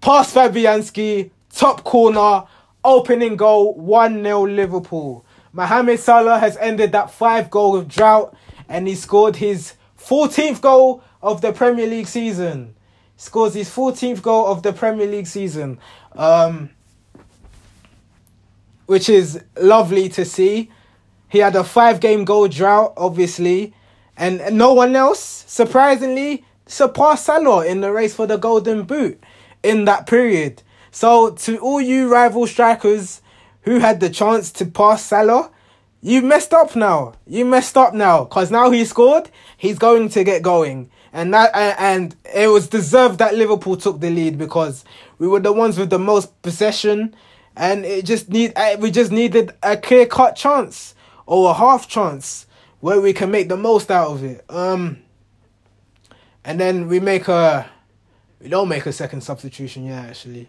past 0.00 0.34
Fabianski, 0.34 1.30
top 1.54 1.84
corner, 1.84 2.42
opening 2.82 3.36
goal, 3.36 3.74
1 3.74 4.24
0 4.24 4.40
Liverpool. 4.48 5.24
Mohamed 5.52 6.00
Salah 6.00 6.40
has 6.40 6.56
ended 6.56 6.90
that 6.90 7.12
five 7.12 7.48
goal 7.48 7.80
drought 7.82 8.34
and 8.68 8.88
he 8.88 8.96
scored 8.96 9.36
his 9.36 9.74
14th 9.96 10.60
goal 10.60 11.04
of 11.22 11.42
the 11.42 11.52
Premier 11.52 11.86
League 11.86 12.08
season. 12.08 12.74
Scores 13.16 13.54
his 13.54 13.70
14th 13.70 14.20
goal 14.20 14.46
of 14.46 14.64
the 14.64 14.72
Premier 14.72 15.06
League 15.06 15.28
season. 15.28 15.78
Um, 16.16 16.70
which 18.86 19.08
is 19.08 19.44
lovely 19.56 20.08
to 20.08 20.24
see. 20.24 20.72
He 21.28 21.38
had 21.38 21.54
a 21.54 21.62
five 21.62 22.00
game 22.00 22.24
goal 22.24 22.48
drought, 22.48 22.94
obviously, 22.96 23.74
and 24.16 24.58
no 24.58 24.72
one 24.74 24.96
else, 24.96 25.44
surprisingly, 25.46 26.44
surpassed 26.72 27.26
Salah 27.26 27.66
in 27.66 27.80
the 27.80 27.92
race 27.92 28.14
for 28.14 28.26
the 28.26 28.36
Golden 28.36 28.84
Boot 28.84 29.22
in 29.62 29.84
that 29.84 30.06
period. 30.06 30.62
So, 30.90 31.30
to 31.30 31.58
all 31.58 31.80
you 31.80 32.08
rival 32.10 32.46
strikers 32.46 33.22
who 33.62 33.78
had 33.78 34.00
the 34.00 34.10
chance 34.10 34.50
to 34.52 34.66
pass 34.66 35.04
Salah, 35.04 35.50
you 36.00 36.20
messed 36.20 36.52
up 36.52 36.74
now. 36.74 37.14
You 37.26 37.44
messed 37.44 37.76
up 37.76 37.94
now 37.94 38.24
because 38.24 38.50
now 38.50 38.70
he 38.70 38.84
scored. 38.84 39.30
He's 39.56 39.78
going 39.78 40.08
to 40.10 40.24
get 40.24 40.42
going, 40.42 40.90
and 41.12 41.32
that 41.32 41.54
and 41.54 42.16
it 42.34 42.48
was 42.48 42.66
deserved 42.68 43.18
that 43.20 43.36
Liverpool 43.36 43.76
took 43.76 44.00
the 44.00 44.10
lead 44.10 44.36
because 44.36 44.84
we 45.18 45.28
were 45.28 45.40
the 45.40 45.52
ones 45.52 45.78
with 45.78 45.90
the 45.90 46.00
most 46.00 46.42
possession, 46.42 47.14
and 47.56 47.84
it 47.84 48.04
just 48.04 48.28
need 48.30 48.52
uh, 48.56 48.76
we 48.80 48.90
just 48.90 49.12
needed 49.12 49.52
a 49.62 49.76
clear 49.76 50.06
cut 50.06 50.34
chance 50.34 50.96
or 51.24 51.50
a 51.50 51.54
half 51.54 51.88
chance 51.88 52.46
where 52.80 53.00
we 53.00 53.12
can 53.12 53.30
make 53.30 53.48
the 53.48 53.56
most 53.56 53.90
out 53.90 54.10
of 54.10 54.24
it. 54.24 54.44
Um, 54.50 54.98
and 56.44 56.60
then 56.60 56.88
we 56.88 57.00
make 57.00 57.28
a 57.28 57.68
we 58.40 58.48
don't 58.48 58.68
make 58.68 58.86
a 58.86 58.92
second 58.92 59.22
substitution 59.22 59.86
yet 59.86 60.06
actually. 60.06 60.48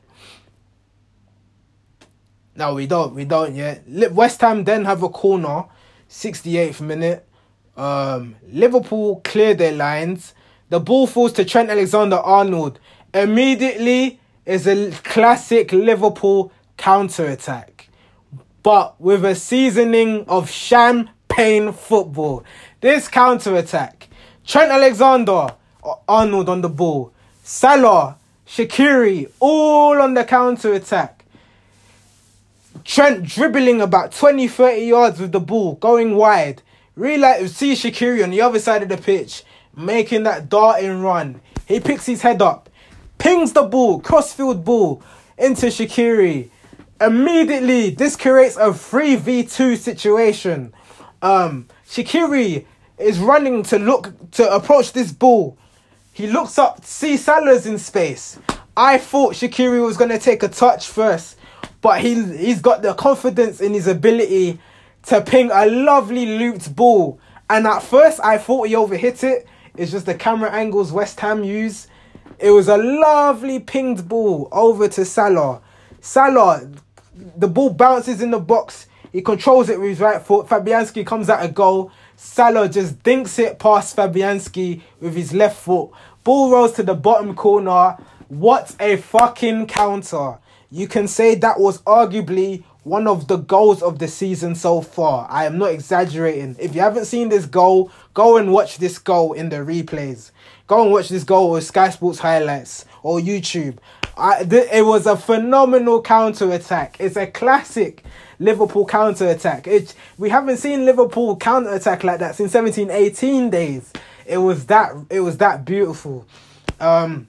No, 2.55 2.75
we 2.75 2.85
don't. 2.85 3.15
We 3.15 3.25
don't 3.25 3.55
yet. 3.55 3.83
West 4.11 4.41
Ham 4.41 4.63
then 4.63 4.85
have 4.85 5.01
a 5.01 5.09
corner, 5.09 5.65
68th 6.09 6.81
minute. 6.81 7.27
Um, 7.75 8.35
Liverpool 8.47 9.21
clear 9.23 9.55
their 9.55 9.71
lines. 9.71 10.35
The 10.69 10.79
ball 10.79 11.07
falls 11.07 11.33
to 11.33 11.45
Trent 11.45 11.71
Alexander 11.71 12.17
Arnold. 12.17 12.79
Immediately 13.13 14.19
is 14.45 14.67
a 14.67 14.91
classic 15.03 15.71
Liverpool 15.71 16.51
counter 16.77 17.25
attack, 17.25 17.89
but 18.61 18.99
with 18.99 19.25
a 19.25 19.35
seasoning 19.35 20.25
of 20.27 20.49
champagne 20.49 21.71
football. 21.71 22.43
This 22.81 23.07
counter 23.07 23.55
attack, 23.55 24.09
Trent 24.45 24.71
Alexander 24.71 25.55
Arnold 26.07 26.49
on 26.49 26.61
the 26.61 26.69
ball, 26.69 27.11
Salah, 27.43 28.17
Shaqiri, 28.47 29.31
all 29.39 30.01
on 30.01 30.13
the 30.13 30.23
counter 30.23 30.73
attack. 30.73 31.25
Trent 32.83 33.23
dribbling 33.23 33.81
about 33.81 34.11
20, 34.11 34.47
30 34.47 34.81
yards 34.81 35.19
with 35.19 35.31
the 35.31 35.39
ball, 35.39 35.75
going 35.75 36.15
wide. 36.15 36.61
Really 36.95 37.47
see 37.47 37.73
Shaqiri 37.73 38.23
on 38.23 38.29
the 38.29 38.41
other 38.41 38.59
side 38.59 38.83
of 38.83 38.89
the 38.89 38.97
pitch, 38.97 39.43
making 39.75 40.23
that 40.23 40.49
darting 40.49 41.01
run. 41.01 41.41
He 41.65 41.79
picks 41.79 42.05
his 42.05 42.21
head 42.21 42.41
up, 42.41 42.69
pings 43.17 43.53
the 43.53 43.63
ball, 43.63 43.99
crossfield 43.99 44.65
ball 44.65 45.01
into 45.37 45.67
Shaqiri. 45.67 46.49
Immediately, 47.01 47.91
this 47.91 48.15
creates 48.15 48.55
a 48.55 48.69
3v2 48.69 49.77
situation. 49.77 50.73
Um, 51.21 51.67
Shaqiri 51.87 52.65
is 52.97 53.19
running 53.19 53.63
to 53.63 53.79
look 53.79 54.13
to 54.31 54.53
approach 54.53 54.93
this 54.93 55.11
ball. 55.11 55.57
He 56.13 56.27
looks 56.27 56.57
up, 56.57 56.85
see 56.85 57.17
Salah's 57.17 57.65
in 57.65 57.77
space. 57.77 58.39
I 58.77 58.97
thought 58.97 59.33
Shaqiri 59.33 59.83
was 59.83 59.97
gonna 59.97 60.19
take 60.19 60.43
a 60.43 60.47
touch 60.47 60.87
first 60.87 61.37
but 61.83 61.99
he 61.99 62.15
he's 62.37 62.61
got 62.61 62.81
the 62.81 62.95
confidence 62.95 63.61
in 63.61 63.73
his 63.73 63.87
ability 63.87 64.57
to 65.03 65.21
ping 65.21 65.51
a 65.51 65.67
lovely 65.67 66.25
looped 66.25 66.75
ball. 66.75 67.19
And 67.49 67.67
at 67.67 67.83
first, 67.83 68.21
I 68.23 68.37
thought 68.37 68.69
he 68.69 68.73
overhit 68.73 69.21
it. 69.23 69.45
It's 69.75 69.91
just 69.91 70.05
the 70.05 70.15
camera 70.15 70.49
angles 70.49 70.93
West 70.93 71.19
Ham 71.19 71.43
use. 71.43 71.87
It 72.39 72.51
was 72.51 72.69
a 72.69 72.77
lovely 72.77 73.59
pinged 73.59 74.07
ball 74.07 74.47
over 74.51 74.87
to 74.87 75.03
Salah. 75.03 75.61
Salah, 75.99 76.69
the 77.35 77.49
ball 77.49 77.69
bounces 77.69 78.21
in 78.21 78.31
the 78.31 78.39
box. 78.39 78.87
He 79.11 79.21
controls 79.21 79.69
it 79.69 79.77
with 79.77 79.89
his 79.89 79.99
right 79.99 80.21
foot. 80.21 80.47
Fabianski 80.47 81.05
comes 81.05 81.29
at 81.29 81.45
a 81.45 81.49
goal. 81.49 81.91
Salah 82.23 82.69
just 82.69 83.03
dinks 83.03 83.37
it 83.37 83.59
past 83.59 83.97
Fabianski 83.97 84.81
with 85.01 85.13
his 85.13 85.33
left 85.33 85.59
foot. 85.59 85.91
Ball 86.23 86.51
rolls 86.51 86.71
to 86.71 86.81
the 86.83 86.95
bottom 86.95 87.35
corner. 87.35 87.97
What 88.29 88.73
a 88.79 88.95
fucking 88.95 89.67
counter 89.67 90.39
you 90.73 90.87
can 90.87 91.07
say 91.07 91.35
that 91.35 91.59
was 91.59 91.83
arguably 91.83 92.63
one 92.81 93.07
of 93.07 93.27
the 93.27 93.37
goals 93.37 93.83
of 93.83 93.99
the 93.99 94.07
season 94.07 94.55
so 94.55 94.81
far. 94.81 95.27
I 95.29 95.45
am 95.45 95.59
not 95.59 95.69
exaggerating. 95.69 96.55
If 96.57 96.73
you 96.73 96.81
haven't 96.81 97.05
seen 97.05 97.29
this 97.29 97.45
goal, 97.45 97.91
go 98.15 98.37
and 98.37 98.51
watch 98.51 98.79
this 98.79 98.97
goal 98.97 99.33
in 99.33 99.49
the 99.49 99.57
replays. 99.57 100.31
Go 100.65 100.81
and 100.81 100.91
watch 100.91 101.09
this 101.09 101.23
goal 101.23 101.51
with 101.51 101.63
Sky 101.63 101.91
Sports 101.91 102.17
highlights 102.17 102.85
or 103.03 103.19
YouTube. 103.19 103.77
I, 104.15 104.43
th- 104.43 104.69
it 104.71 104.85
was 104.85 105.07
a 105.07 105.17
phenomenal 105.17 106.01
counter 106.01 106.51
attack. 106.51 106.97
It's 106.99 107.15
a 107.15 107.27
classic 107.27 108.03
Liverpool 108.39 108.85
counter 108.85 109.27
attack. 109.29 109.67
It, 109.67 109.95
we 110.17 110.29
haven't 110.29 110.57
seen 110.57 110.85
Liverpool 110.85 111.35
counter 111.37 111.73
attack 111.73 112.03
like 112.03 112.19
that 112.19 112.35
since 112.35 112.51
seventeen 112.51 112.91
eighteen 112.91 113.49
days. 113.49 113.91
It 114.25 114.37
was 114.37 114.65
that 114.67 114.91
it 115.09 115.21
was 115.21 115.37
that 115.37 115.65
beautiful. 115.65 116.27
Um, 116.79 117.27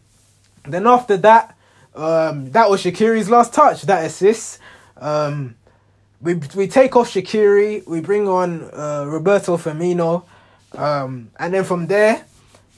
then 0.66 0.86
after 0.86 1.16
that, 1.18 1.56
um, 1.94 2.50
that 2.52 2.68
was 2.68 2.82
Shaqiri's 2.82 3.30
last 3.30 3.54
touch. 3.54 3.82
That 3.82 4.04
assist. 4.04 4.58
Um, 4.96 5.56
we 6.20 6.34
we 6.54 6.68
take 6.68 6.96
off 6.96 7.10
Shaqiri. 7.10 7.86
We 7.86 8.00
bring 8.00 8.28
on 8.28 8.62
uh, 8.72 9.04
Roberto 9.06 9.56
Firmino, 9.56 10.24
um, 10.72 11.30
and 11.38 11.54
then 11.54 11.64
from 11.64 11.86
there, 11.86 12.24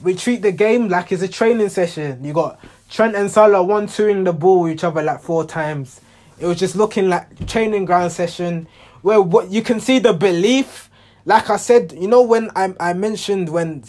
we 0.02 0.14
treat 0.14 0.42
the 0.42 0.52
game 0.52 0.88
like 0.88 1.12
it's 1.12 1.22
a 1.22 1.28
training 1.28 1.70
session. 1.70 2.24
You 2.24 2.32
got 2.32 2.60
Trent 2.88 3.16
and 3.16 3.30
Salah 3.30 3.62
one 3.62 3.88
twoing 3.88 4.24
the 4.24 4.32
ball 4.32 4.68
each 4.68 4.84
other 4.84 5.02
like 5.02 5.20
four 5.20 5.44
times. 5.44 6.00
It 6.38 6.46
was 6.46 6.58
just 6.58 6.76
looking 6.76 7.08
like 7.08 7.46
training 7.46 7.84
ground 7.84 8.12
session 8.12 8.68
where 9.02 9.20
what 9.20 9.50
you 9.50 9.62
can 9.62 9.80
see 9.80 9.98
the 9.98 10.12
belief. 10.12 10.88
Like 11.24 11.50
I 11.50 11.56
said, 11.56 11.92
you 11.92 12.06
know 12.06 12.22
when 12.22 12.50
I 12.54 12.74
I 12.78 12.92
mentioned 12.92 13.48
when 13.48 13.82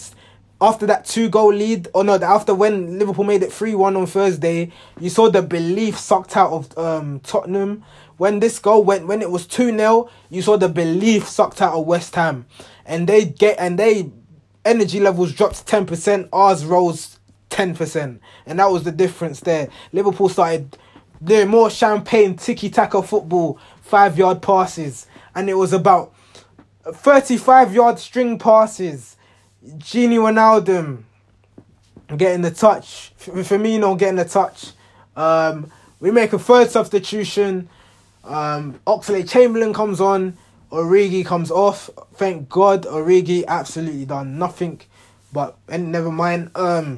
after 0.59 0.87
that 0.87 1.05
two 1.05 1.29
goal 1.29 1.53
lead 1.53 1.87
or 1.93 2.03
no 2.03 2.15
after 2.15 2.55
when 2.55 2.97
Liverpool 2.97 3.23
made 3.23 3.43
it 3.43 3.51
3-1 3.51 3.95
on 3.95 4.07
Thursday, 4.07 4.71
you 4.99 5.09
saw 5.09 5.29
the 5.29 5.43
belief 5.43 5.99
sucked 5.99 6.35
out 6.35 6.51
of 6.51 6.77
um 6.77 7.19
Tottenham. 7.19 7.83
When 8.17 8.39
this 8.39 8.57
goal 8.57 8.83
went 8.83 9.05
when 9.05 9.21
it 9.21 9.29
was 9.29 9.45
2-0, 9.45 10.09
you 10.31 10.41
saw 10.41 10.57
the 10.57 10.69
belief 10.69 11.27
sucked 11.27 11.61
out 11.61 11.73
of 11.73 11.85
West 11.85 12.15
Ham. 12.15 12.47
And 12.83 13.07
they 13.07 13.25
get 13.25 13.59
and 13.59 13.77
they 13.77 14.11
energy 14.65 14.99
levels 14.99 15.33
dropped 15.33 15.65
10%, 15.65 16.29
ours 16.33 16.65
rose 16.65 17.16
10%. 17.49 18.19
And 18.45 18.59
that 18.59 18.71
was 18.71 18.83
the 18.83 18.91
difference 18.91 19.39
there. 19.41 19.69
Liverpool 19.91 20.29
started 20.29 20.77
doing 21.23 21.47
more 21.47 21.69
champagne 21.69 22.35
tiki 22.35 22.69
taka 22.69 23.01
football, 23.01 23.59
five 23.81 24.17
yard 24.17 24.41
passes. 24.41 25.07
And 25.35 25.49
it 25.49 25.55
was 25.55 25.73
about 25.73 26.13
35 26.85 27.73
yard 27.73 27.99
string 27.99 28.39
passes. 28.39 29.15
Gini 29.65 30.17
Wijnaldum 30.17 31.03
getting 32.15 32.41
the 32.41 32.51
touch. 32.51 33.11
Firmino 33.19 33.97
getting 33.97 34.15
the 34.15 34.25
touch. 34.25 34.71
Um, 35.15 35.71
we 35.99 36.11
make 36.11 36.31
a 36.33 36.39
third 36.39 36.69
substitution. 36.69 37.69
Um, 38.23 38.79
Oxlade 38.85 39.29
Chamberlain 39.29 39.73
comes 39.73 39.99
on. 39.99 40.37
Origi 40.71 41.25
comes 41.25 41.49
off. 41.49 41.89
Thank 42.15 42.49
God, 42.49 42.83
Origi 42.83 43.45
absolutely 43.47 44.05
done 44.05 44.37
nothing. 44.37 44.81
But 45.33 45.57
and 45.67 45.91
never 45.91 46.11
mind. 46.11 46.51
Um, 46.55 46.97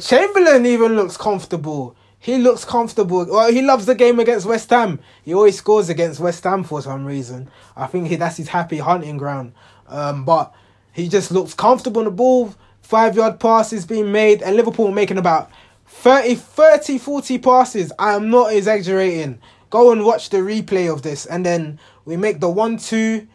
Chamberlain 0.00 0.66
even 0.66 0.96
looks 0.96 1.16
comfortable. 1.16 1.96
He 2.18 2.36
looks 2.36 2.64
comfortable. 2.64 3.24
Well, 3.24 3.50
he 3.50 3.62
loves 3.62 3.86
the 3.86 3.94
game 3.94 4.20
against 4.20 4.46
West 4.46 4.68
Ham. 4.70 5.00
He 5.24 5.32
always 5.32 5.56
scores 5.56 5.88
against 5.88 6.20
West 6.20 6.44
Ham 6.44 6.64
for 6.64 6.82
some 6.82 7.06
reason. 7.06 7.48
I 7.76 7.86
think 7.86 8.08
he, 8.08 8.16
that's 8.16 8.36
his 8.36 8.48
happy 8.48 8.78
hunting 8.78 9.16
ground. 9.16 9.54
Um, 9.88 10.24
but 10.24 10.52
he 10.92 11.08
just 11.08 11.30
looks 11.30 11.54
comfortable 11.54 12.00
on 12.00 12.04
the 12.04 12.10
ball. 12.10 12.54
Five 12.82 13.16
yard 13.16 13.40
passes 13.40 13.86
being 13.86 14.12
made, 14.12 14.42
and 14.42 14.56
Liverpool 14.56 14.90
making 14.90 15.16
about 15.16 15.50
30, 15.86 16.34
30, 16.34 16.98
40 16.98 17.38
passes. 17.38 17.92
I 17.98 18.14
am 18.14 18.30
not 18.30 18.52
exaggerating. 18.52 19.38
Go 19.70 19.92
and 19.92 20.04
watch 20.04 20.30
the 20.30 20.38
replay 20.38 20.92
of 20.92 21.02
this, 21.02 21.24
and 21.24 21.46
then 21.46 21.78
we 22.04 22.16
make 22.16 22.40
the 22.40 22.50
one 22.50 22.76
two. 22.76 23.28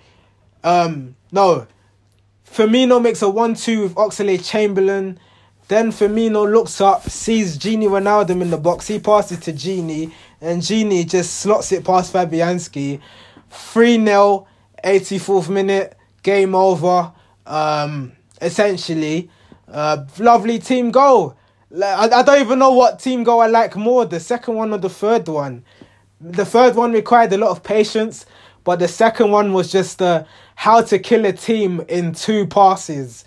Um, 0.64 1.16
no, 1.32 1.68
Firmino 2.46 3.02
makes 3.02 3.22
a 3.22 3.30
one 3.30 3.56
two 3.56 3.84
with 3.84 3.96
Oxlade 3.96 4.48
Chamberlain. 4.48 5.20
Then 5.68 5.92
Firmino 5.92 6.52
looks 6.52 6.80
up, 6.80 7.10
sees 7.10 7.58
Gini 7.58 7.88
Wijnaldum 7.88 8.42
in 8.42 8.52
the 8.52 8.58
box. 8.58 8.88
He 8.88 9.00
passes 9.00 9.40
to 9.42 9.54
Gini, 9.54 10.12
and 10.40 10.62
Gini 10.62 11.10
just 11.10 11.40
slots 11.40 11.72
it 11.72 11.84
past 11.84 12.14
Fabianski. 12.14 13.02
3 13.50 14.06
0, 14.06 14.48
84th 14.84 15.50
minute, 15.50 15.98
game 16.22 16.54
over. 16.54 17.12
Um, 17.48 18.12
essentially, 18.42 19.30
uh, 19.68 20.06
lovely 20.20 20.60
team 20.60 20.92
goal. 20.92 21.36
I, 21.84 22.10
I 22.10 22.22
don't 22.22 22.42
even 22.42 22.60
know 22.60 22.72
what 22.72 23.00
team 23.00 23.24
goal 23.24 23.42
I 23.42 23.48
like 23.48 23.76
more, 23.76 24.06
the 24.06 24.20
second 24.20 24.56
one 24.56 24.72
or 24.72 24.78
the 24.78 24.90
third 24.90 25.28
one. 25.28 25.64
The 26.22 26.46
third 26.46 26.76
one 26.76 26.92
required 26.92 27.34
a 27.34 27.38
lot 27.38 27.50
of 27.50 27.64
patience, 27.64 28.26
but 28.64 28.80
the 28.80 28.88
second 28.88 29.32
one 29.32 29.52
was 29.52 29.72
just 29.72 30.02
uh, 30.02 30.26
how 30.56 30.82
to 30.82 31.00
kill 31.00 31.26
a 31.26 31.34
team 31.34 31.84
in 31.90 32.14
two 32.14 32.46
passes, 32.48 33.26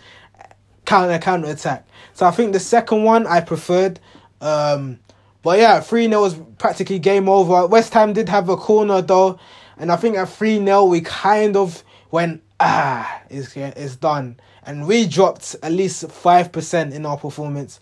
counter 0.85 1.19
counter 1.19 1.49
attack. 1.49 1.88
So 2.19 2.27
I 2.27 2.33
think 2.33 2.53
the 2.53 2.59
second 2.59 3.05
one 3.05 3.29
I 3.29 3.41
preferred. 3.41 4.01
Um, 4.41 4.99
but 5.45 5.61
yeah, 5.61 5.79
3 5.79 6.09
0 6.09 6.21
was 6.21 6.35
practically 6.59 6.99
game 6.99 7.29
over. 7.29 7.69
West 7.69 7.95
Ham 7.95 8.13
did 8.13 8.29
have 8.29 8.49
a 8.49 8.57
corner 8.57 9.01
though. 9.01 9.39
And 9.77 9.93
I 9.93 9.95
think 9.95 10.17
at 10.17 10.29
3 10.29 10.57
0, 10.65 10.87
we 10.87 11.01
kind 11.01 11.57
of 11.57 11.85
went, 12.11 12.43
ah, 12.59 13.23
it's, 13.31 13.57
it's 13.57 13.95
done. 13.95 14.41
And 14.65 14.89
we 14.89 15.07
dropped 15.07 15.55
at 15.63 15.71
least 15.71 16.09
5% 16.09 16.93
in 16.93 17.07
our 17.07 17.17
performance. 17.17 17.79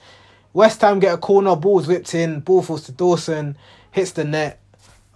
West 0.53 0.83
Ham 0.83 0.99
get 0.99 1.15
a 1.15 1.17
corner, 1.17 1.57
ball's 1.57 1.87
whipped 1.87 2.15
in, 2.15 2.41
ball 2.41 2.61
falls 2.61 2.85
to 2.85 2.93
Dawson, 2.93 3.57
hits 3.91 4.11
the 4.11 4.25
net, 4.25 4.61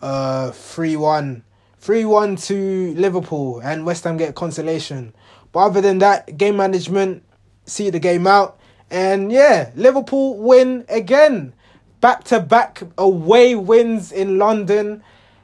uh, 0.00 0.50
3 0.50 0.96
1. 0.96 1.44
3 1.76 2.04
1 2.06 2.36
to 2.36 2.94
Liverpool, 2.94 3.60
and 3.60 3.84
West 3.84 4.04
Ham 4.04 4.16
get 4.16 4.34
consolation. 4.34 5.12
But 5.52 5.58
other 5.66 5.82
than 5.82 5.98
that, 5.98 6.38
game 6.38 6.56
management, 6.56 7.22
see 7.66 7.90
the 7.90 8.00
game 8.00 8.26
out. 8.26 8.56
And 8.90 9.30
yeah, 9.30 9.70
Liverpool 9.76 10.36
win 10.36 10.84
again. 10.88 11.52
Back 12.00 12.24
to 12.24 12.40
back 12.40 12.82
away 12.98 13.54
wins 13.54 14.10
in 14.10 14.38
London. 14.38 15.02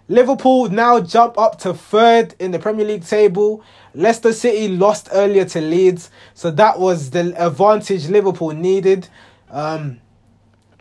Liverpool 0.09 0.69
now 0.69 1.01
jump 1.01 1.37
up 1.39 1.59
to 1.61 1.75
third 1.75 2.35
in 2.39 2.53
the 2.53 2.59
Premier 2.59 2.87
League 2.87 3.05
table. 3.05 3.63
Leicester 3.95 4.33
City 4.33 4.69
lost 4.69 5.09
earlier 5.13 5.45
to 5.47 5.61
Leeds, 5.61 6.11
so 6.33 6.51
that 6.53 6.79
was 6.79 7.11
the 7.11 7.35
advantage 7.45 8.09
Liverpool 8.09 8.51
needed. 8.51 9.09
Um, 9.51 10.01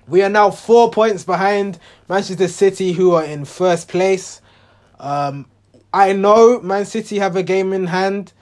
we 0.08 0.22
are 0.22 0.30
now 0.30 0.52
four 0.52 0.92
points 0.92 1.24
behind 1.24 1.80
Manchester 2.08 2.48
City, 2.48 2.92
who 2.92 3.14
are 3.14 3.24
in 3.24 3.46
first 3.46 3.88
place. 3.88 4.42
Um, 5.00 5.48
I 5.92 6.14
know 6.14 6.60
Man 6.62 6.86
City 6.86 7.18
have 7.18 7.36
a 7.36 7.44
game 7.44 7.74
in 7.74 7.88
hand. 7.88 8.34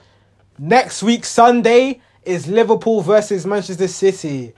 Next 0.58 1.02
week, 1.02 1.24
Sunday, 1.24 2.02
is 2.26 2.46
Liverpool 2.46 3.00
versus 3.02 3.46
Manchester 3.46 3.88
City. 3.88 4.54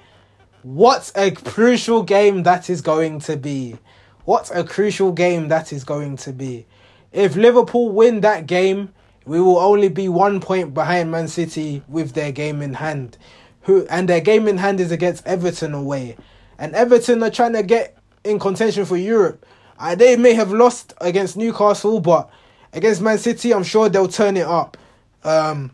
What 0.62 1.12
a 1.14 1.31
crucial 1.31 2.02
game 2.02 2.42
that 2.42 2.68
is 2.68 2.81
going 2.81 3.20
to 3.20 3.37
be. 3.37 3.76
What 4.24 4.50
a 4.52 4.64
crucial 4.64 5.12
game 5.12 5.48
that 5.48 5.72
is 5.72 5.85
going 5.85 6.16
to 6.18 6.33
be. 6.33 6.66
If 7.12 7.37
Liverpool 7.37 7.90
win 7.90 8.20
that 8.22 8.46
game, 8.46 8.92
we 9.24 9.40
will 9.40 9.59
only 9.59 9.88
be 9.88 10.09
one 10.09 10.40
point 10.40 10.74
behind 10.74 11.11
Man 11.11 11.29
City 11.29 11.83
with 11.88 12.12
their 12.12 12.33
game 12.33 12.62
in 12.62 12.74
hand. 12.74 13.16
Who 13.62 13.87
and 13.88 14.09
their 14.09 14.20
game 14.20 14.48
in 14.48 14.59
hand 14.59 14.81
is 14.81 14.90
against 14.90 15.26
Everton 15.26 15.74
away. 15.74 16.16
And 16.59 16.74
Everton 16.74 17.22
are 17.22 17.31
trying 17.31 17.52
to 17.52 17.62
get 17.62 17.98
in 18.24 18.38
contention 18.38 18.85
for 18.85 18.96
Europe. 18.96 19.46
Uh, 19.79 19.94
they 19.94 20.16
may 20.16 20.35
have 20.35 20.52
lost 20.52 20.94
against 21.00 21.37
Newcastle, 21.37 22.00
but 22.00 22.31
against 22.72 23.02
Man 23.02 23.18
City, 23.18 23.52
I'm 23.52 23.64
sure 23.64 23.88
they'll 23.88 24.09
turn 24.09 24.37
it 24.37 24.46
up. 24.46 24.76
Um, 25.22 25.72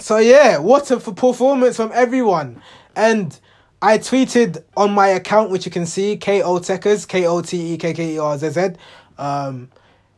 so 0.00 0.18
yeah, 0.18 0.58
what 0.58 0.90
a 0.90 0.98
performance 0.98 1.76
from 1.76 1.90
everyone. 1.94 2.60
And 2.96 3.38
I 3.82 3.98
tweeted 3.98 4.62
on 4.76 4.92
my 4.92 5.08
account, 5.08 5.50
which 5.50 5.64
you 5.64 5.72
can 5.72 5.86
see, 5.86 6.16
KO 6.16 6.58
Techers, 6.58 7.06
K 7.06 7.26
O 7.26 7.40
T 7.40 7.74
E 7.74 7.76
K 7.76 7.92
K 7.94 8.14
E 8.14 8.18
R 8.18 8.36
Z 8.36 8.50
Z. 8.50 8.68
Um, 9.18 9.70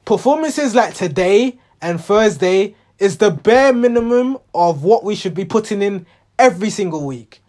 performances 0.04 0.74
like 0.74 0.94
today 0.94 1.58
and 1.80 2.02
Thursday 2.02 2.74
is 2.98 3.18
the 3.18 3.30
bare 3.30 3.72
minimum 3.72 4.38
of 4.54 4.84
what 4.84 5.04
we 5.04 5.14
should 5.14 5.34
be 5.34 5.44
putting 5.44 5.82
in 5.82 6.06
every 6.38 6.70
single 6.70 7.04
week. 7.04 7.42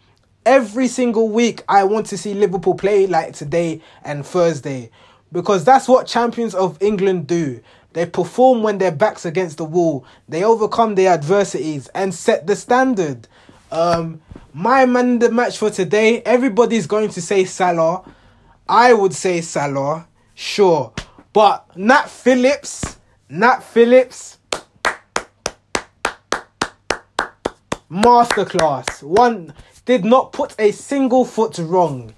Every 0.46 0.88
single 0.88 1.28
week, 1.28 1.62
I 1.68 1.84
want 1.84 2.06
to 2.06 2.18
see 2.18 2.34
Liverpool 2.34 2.74
play 2.74 3.06
like 3.06 3.34
today 3.34 3.80
and 4.04 4.26
Thursday 4.26 4.90
because 5.32 5.64
that's 5.64 5.88
what 5.88 6.06
champions 6.06 6.54
of 6.54 6.80
England 6.80 7.26
do. 7.26 7.60
They 7.94 8.06
perform 8.06 8.64
when 8.64 8.78
their 8.78 8.90
backs 8.90 9.24
against 9.24 9.58
the 9.58 9.64
wall. 9.64 10.04
They 10.28 10.42
overcome 10.42 10.96
their 10.96 11.12
adversities 11.12 11.86
and 11.94 12.12
set 12.12 12.44
the 12.44 12.56
standard. 12.56 13.28
Um, 13.70 14.20
my 14.52 14.84
man 14.84 15.20
the 15.20 15.30
match 15.30 15.58
for 15.58 15.70
today, 15.70 16.20
everybody's 16.22 16.88
going 16.88 17.10
to 17.10 17.22
say 17.22 17.44
Salah. 17.44 18.04
I 18.68 18.92
would 18.92 19.14
say 19.14 19.40
Salah, 19.40 20.08
sure. 20.34 20.92
But 21.32 21.76
Nat 21.76 22.10
Phillips, 22.10 22.98
Nat 23.28 23.60
Phillips, 23.60 24.38
masterclass. 27.88 29.04
One 29.04 29.54
did 29.84 30.04
not 30.04 30.32
put 30.32 30.56
a 30.58 30.72
single 30.72 31.24
foot 31.24 31.58
wrong. 31.58 32.12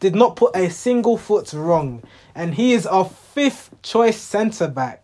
Did 0.00 0.14
not 0.14 0.36
put 0.36 0.56
a 0.56 0.70
single 0.70 1.18
foot 1.18 1.52
wrong. 1.52 2.02
And 2.34 2.54
he 2.54 2.72
is 2.72 2.86
our 2.86 3.04
fifth 3.04 3.70
choice 3.82 4.16
centre 4.16 4.68
back 4.68 5.01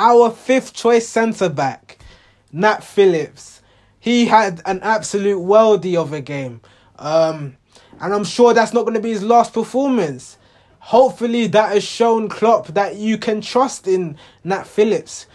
our 0.00 0.30
fifth 0.30 0.72
choice 0.74 1.06
centre 1.06 1.48
back, 1.50 1.98
Nat 2.52 2.82
Phillips, 2.82 3.60
he 4.00 4.26
had 4.26 4.62
an 4.64 4.80
absolute 4.82 5.38
worldie 5.38 5.96
of 5.96 6.12
a 6.12 6.22
game. 6.22 6.60
Um, 6.98 7.56
and 8.00 8.14
I'm 8.14 8.24
sure 8.24 8.54
that's 8.54 8.72
not 8.72 8.82
going 8.82 8.94
to 8.94 9.00
be 9.00 9.10
his 9.10 9.22
last 9.22 9.52
performance. 9.52 10.38
hopefully 10.80 11.46
that 11.46 11.72
has 11.72 11.84
shown 11.84 12.28
Klopp 12.28 12.68
that 12.68 12.96
you 12.96 13.18
can 13.18 13.40
trust 13.40 13.86
in 13.86 14.16
Nat 14.44 14.66
Phillips. 14.66 15.26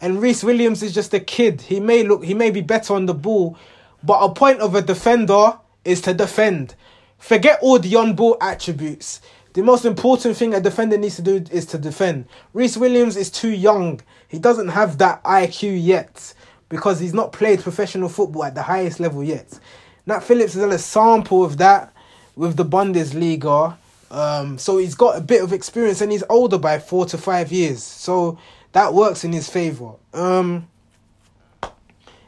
And 0.00 0.20
Rhys 0.20 0.44
Williams 0.44 0.82
is 0.82 0.92
just 0.92 1.14
a 1.14 1.20
kid. 1.20 1.60
He 1.62 1.80
may 1.80 2.02
look 2.02 2.24
he 2.24 2.34
may 2.34 2.50
be 2.50 2.60
better 2.60 2.94
on 2.94 3.06
the 3.06 3.14
ball, 3.14 3.56
but 4.02 4.18
a 4.18 4.32
point 4.32 4.60
of 4.60 4.74
a 4.74 4.82
defender 4.82 5.58
is 5.84 6.00
to 6.02 6.14
defend. 6.14 6.74
Forget 7.18 7.58
all 7.62 7.78
the 7.78 7.96
on 7.96 8.14
ball 8.14 8.36
attributes. 8.40 9.20
The 9.54 9.62
most 9.62 9.84
important 9.84 10.36
thing 10.36 10.54
a 10.54 10.60
defender 10.60 10.98
needs 10.98 11.16
to 11.16 11.22
do 11.22 11.44
is 11.50 11.66
to 11.66 11.78
defend. 11.78 12.26
Rhys 12.52 12.76
Williams 12.76 13.16
is 13.16 13.30
too 13.30 13.50
young. 13.50 14.00
He 14.28 14.38
doesn't 14.38 14.68
have 14.68 14.98
that 14.98 15.22
IQ 15.24 15.82
yet 15.82 16.34
because 16.68 17.00
he's 17.00 17.14
not 17.14 17.32
played 17.32 17.60
professional 17.60 18.08
football 18.08 18.44
at 18.44 18.54
the 18.54 18.62
highest 18.62 19.00
level 19.00 19.24
yet. 19.24 19.58
Nat 20.06 20.20
Phillips 20.20 20.54
is 20.54 20.62
a 20.62 20.78
sample 20.78 21.44
of 21.44 21.58
that 21.58 21.92
with 22.36 22.56
the 22.56 22.64
Bundesliga. 22.64 23.76
Um, 24.10 24.58
so 24.58 24.78
he's 24.78 24.94
got 24.94 25.18
a 25.18 25.20
bit 25.20 25.42
of 25.42 25.52
experience 25.52 26.00
and 26.00 26.12
he's 26.12 26.24
older 26.30 26.58
by 26.58 26.78
four 26.78 27.04
to 27.06 27.18
five 27.18 27.52
years. 27.52 27.82
So 27.82 28.38
that 28.72 28.94
works 28.94 29.24
in 29.24 29.32
his 29.32 29.48
favour. 29.48 29.92
Um, 30.14 30.68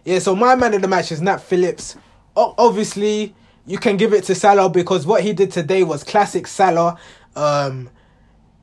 yeah, 0.05 0.19
so 0.19 0.35
my 0.35 0.55
man 0.55 0.75
of 0.75 0.83
the 0.83 0.89
match 0.89 1.13
is 1.13 1.21
Nat 1.21 1.39
Phillips. 1.39 1.97
O- 2.37 2.55
obviously, 2.59 3.35
you 3.67 3.79
can 3.79 3.97
give 3.97 4.13
it 4.13 4.25
to 4.25 4.35
Salah 4.35 4.69
because 4.69 5.07
what 5.07 5.23
he 5.23 5.33
did 5.33 5.51
today 5.51 5.83
was 5.83 6.05
classic 6.05 6.47
Salah. 6.47 6.99
Um, 7.37 7.91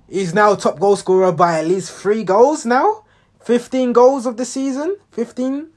he's 0.09 0.33
now 0.33 0.55
top 0.55 0.79
goal 0.79 0.95
scorer 0.95 1.31
by 1.31 1.59
at 1.59 1.67
least 1.67 1.91
three 1.91 2.23
goals 2.23 2.65
now. 2.65 3.03
15 3.41 3.93
goals 3.93 4.25
of 4.25 4.37
the 4.37 4.45
season. 4.45 4.97
15, 5.11 5.67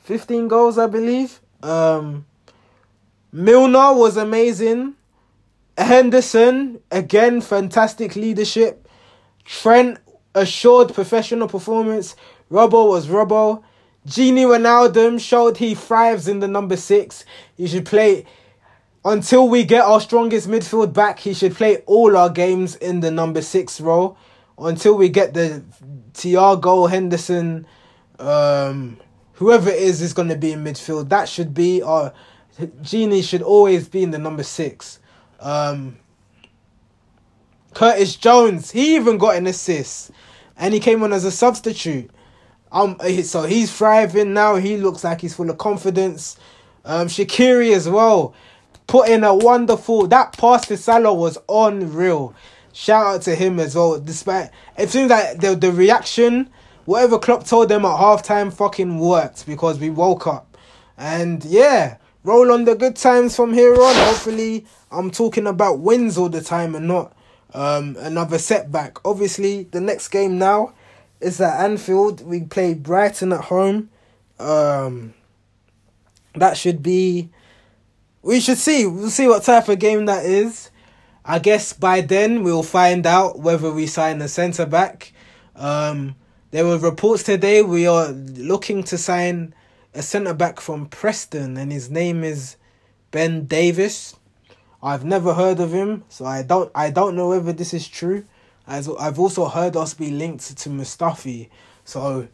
15 0.00 0.48
goals, 0.48 0.78
I 0.78 0.86
believe. 0.86 1.40
Um, 1.62 2.26
Milner 3.32 3.94
was 3.94 4.16
amazing. 4.16 4.94
Henderson, 5.76 6.80
again, 6.90 7.40
fantastic 7.40 8.14
leadership. 8.14 8.86
Trent, 9.44 9.98
assured 10.34 10.94
professional 10.94 11.48
performance. 11.48 12.14
Robbo 12.50 12.88
was 12.88 13.06
Robbo. 13.08 13.62
Gini 14.06 14.44
Wijnaldum 14.44 15.20
showed 15.20 15.56
he 15.58 15.74
thrives 15.74 16.28
in 16.28 16.40
the 16.40 16.48
number 16.48 16.76
six. 16.76 17.24
He 17.56 17.66
should 17.66 17.86
play 17.86 18.26
until 19.04 19.48
we 19.48 19.64
get 19.64 19.82
our 19.82 20.00
strongest 20.00 20.48
midfield 20.48 20.92
back. 20.92 21.18
He 21.18 21.34
should 21.34 21.54
play 21.54 21.78
all 21.86 22.16
our 22.16 22.30
games 22.30 22.76
in 22.76 23.00
the 23.00 23.10
number 23.10 23.42
six 23.42 23.80
role 23.80 24.16
until 24.58 24.96
we 24.96 25.08
get 25.08 25.34
the 25.34 25.62
Thiago 26.14 26.88
Henderson, 26.88 27.66
um, 28.18 28.98
whoever 29.34 29.70
it 29.70 29.80
is 29.80 30.00
is 30.00 30.12
going 30.12 30.28
to 30.28 30.36
be 30.36 30.52
in 30.52 30.62
midfield. 30.62 31.08
That 31.08 31.28
should 31.28 31.54
be 31.54 31.82
our 31.82 32.12
Gini 32.60 33.24
should 33.24 33.42
always 33.42 33.88
be 33.88 34.02
in 34.02 34.10
the 34.10 34.18
number 34.18 34.42
six. 34.42 34.98
Um, 35.40 35.96
Curtis 37.74 38.16
Jones, 38.16 38.70
he 38.70 38.94
even 38.96 39.16
got 39.16 39.36
an 39.36 39.46
assist, 39.46 40.10
and 40.56 40.74
he 40.74 40.80
came 40.80 41.02
on 41.02 41.12
as 41.12 41.24
a 41.24 41.30
substitute. 41.30 42.10
Um, 42.70 42.96
so 43.22 43.44
he's 43.44 43.74
thriving 43.74 44.34
now. 44.34 44.56
He 44.56 44.76
looks 44.76 45.04
like 45.04 45.20
he's 45.22 45.34
full 45.34 45.50
of 45.50 45.58
confidence. 45.58 46.36
Um, 46.84 47.06
Shaqiri 47.06 47.74
as 47.74 47.88
well, 47.88 48.34
put 48.92 49.08
in 49.08 49.24
a 49.24 49.34
wonderful. 49.34 50.06
That 50.06 50.36
pass 50.36 50.66
to 50.66 50.76
Salah 50.76 51.14
was 51.14 51.38
unreal. 51.48 52.34
Shout 52.74 53.06
out 53.06 53.22
to 53.22 53.34
him 53.34 53.58
as 53.58 53.74
well. 53.74 53.98
Despite 53.98 54.50
it 54.76 54.90
seems 54.90 55.08
like 55.08 55.40
the 55.40 55.56
the 55.56 55.72
reaction, 55.72 56.50
whatever 56.84 57.18
Klopp 57.18 57.46
told 57.46 57.70
them 57.70 57.86
at 57.86 57.98
halftime, 57.98 58.52
fucking 58.52 58.98
worked 58.98 59.46
because 59.46 59.78
we 59.78 59.88
woke 59.88 60.26
up, 60.26 60.58
and 60.98 61.42
yeah, 61.42 61.96
roll 62.22 62.52
on 62.52 62.66
the 62.66 62.74
good 62.74 62.96
times 62.96 63.34
from 63.34 63.54
here 63.54 63.72
on. 63.72 63.94
Hopefully, 63.94 64.66
I'm 64.90 65.10
talking 65.10 65.46
about 65.46 65.78
wins 65.78 66.18
all 66.18 66.28
the 66.28 66.42
time 66.42 66.74
and 66.74 66.86
not 66.86 67.16
um 67.54 67.96
another 67.98 68.36
setback. 68.38 68.98
Obviously, 69.06 69.64
the 69.64 69.80
next 69.80 70.08
game 70.08 70.38
now 70.38 70.74
is 71.18 71.40
at 71.40 71.64
Anfield. 71.64 72.26
We 72.26 72.42
play 72.42 72.74
Brighton 72.74 73.32
at 73.32 73.44
home. 73.44 73.88
Um, 74.38 75.14
that 76.34 76.58
should 76.58 76.82
be. 76.82 77.30
We 78.22 78.38
should 78.38 78.58
see. 78.58 78.86
We'll 78.86 79.10
see 79.10 79.26
what 79.26 79.42
type 79.42 79.68
of 79.68 79.80
game 79.80 80.06
that 80.06 80.24
is. 80.24 80.70
I 81.24 81.40
guess 81.40 81.72
by 81.72 82.00
then 82.00 82.44
we'll 82.44 82.62
find 82.62 83.04
out 83.04 83.40
whether 83.40 83.72
we 83.72 83.86
sign 83.86 84.22
a 84.22 84.28
centre 84.28 84.66
back. 84.66 85.12
Um, 85.56 86.14
there 86.52 86.64
were 86.64 86.78
reports 86.78 87.24
today 87.24 87.62
we 87.62 87.86
are 87.86 88.08
looking 88.10 88.84
to 88.84 88.98
sign 88.98 89.54
a 89.94 90.02
centre 90.02 90.34
back 90.34 90.60
from 90.60 90.86
Preston, 90.86 91.56
and 91.56 91.72
his 91.72 91.90
name 91.90 92.22
is 92.22 92.56
Ben 93.10 93.46
Davies. 93.46 94.14
I've 94.82 95.04
never 95.04 95.34
heard 95.34 95.60
of 95.60 95.72
him, 95.72 96.04
so 96.08 96.24
I 96.24 96.42
don't 96.42 96.70
I 96.74 96.90
don't 96.90 97.16
know 97.16 97.28
whether 97.28 97.52
this 97.52 97.74
is 97.74 97.88
true. 97.88 98.24
As 98.66 98.88
I've 98.88 99.18
also 99.18 99.46
heard 99.46 99.76
us 99.76 99.94
be 99.94 100.10
linked 100.10 100.56
to 100.58 100.68
Mustafi, 100.68 101.48
so 101.84 102.28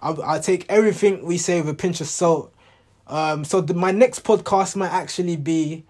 I 0.00 0.14
I 0.24 0.38
take 0.38 0.66
everything 0.68 1.24
we 1.24 1.36
say 1.36 1.60
with 1.60 1.70
a 1.70 1.74
pinch 1.74 2.00
of 2.00 2.06
salt. 2.06 2.52
Um, 3.12 3.44
so 3.44 3.60
the, 3.60 3.74
my 3.74 3.90
next 3.90 4.24
podcast 4.24 4.74
might 4.74 4.90
actually 4.90 5.36
be 5.36 5.84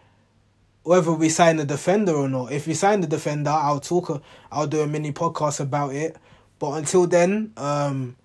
whether 0.82 1.12
we 1.12 1.28
sign 1.28 1.61
a 1.61 1.64
defender 1.64 2.12
or 2.12 2.28
not. 2.28 2.50
If 2.50 2.66
we 2.66 2.74
sign 2.74 3.00
the 3.00 3.06
defender, 3.06 3.50
I'll 3.50 3.78
talk. 3.78 4.20
I'll 4.50 4.66
do 4.66 4.80
a 4.80 4.88
mini 4.88 5.12
podcast 5.12 5.61
about 5.61 5.94
it. 5.94 6.16
But 6.58 6.72
until 6.72 7.06
then, 7.06 7.52
um, 7.56 8.16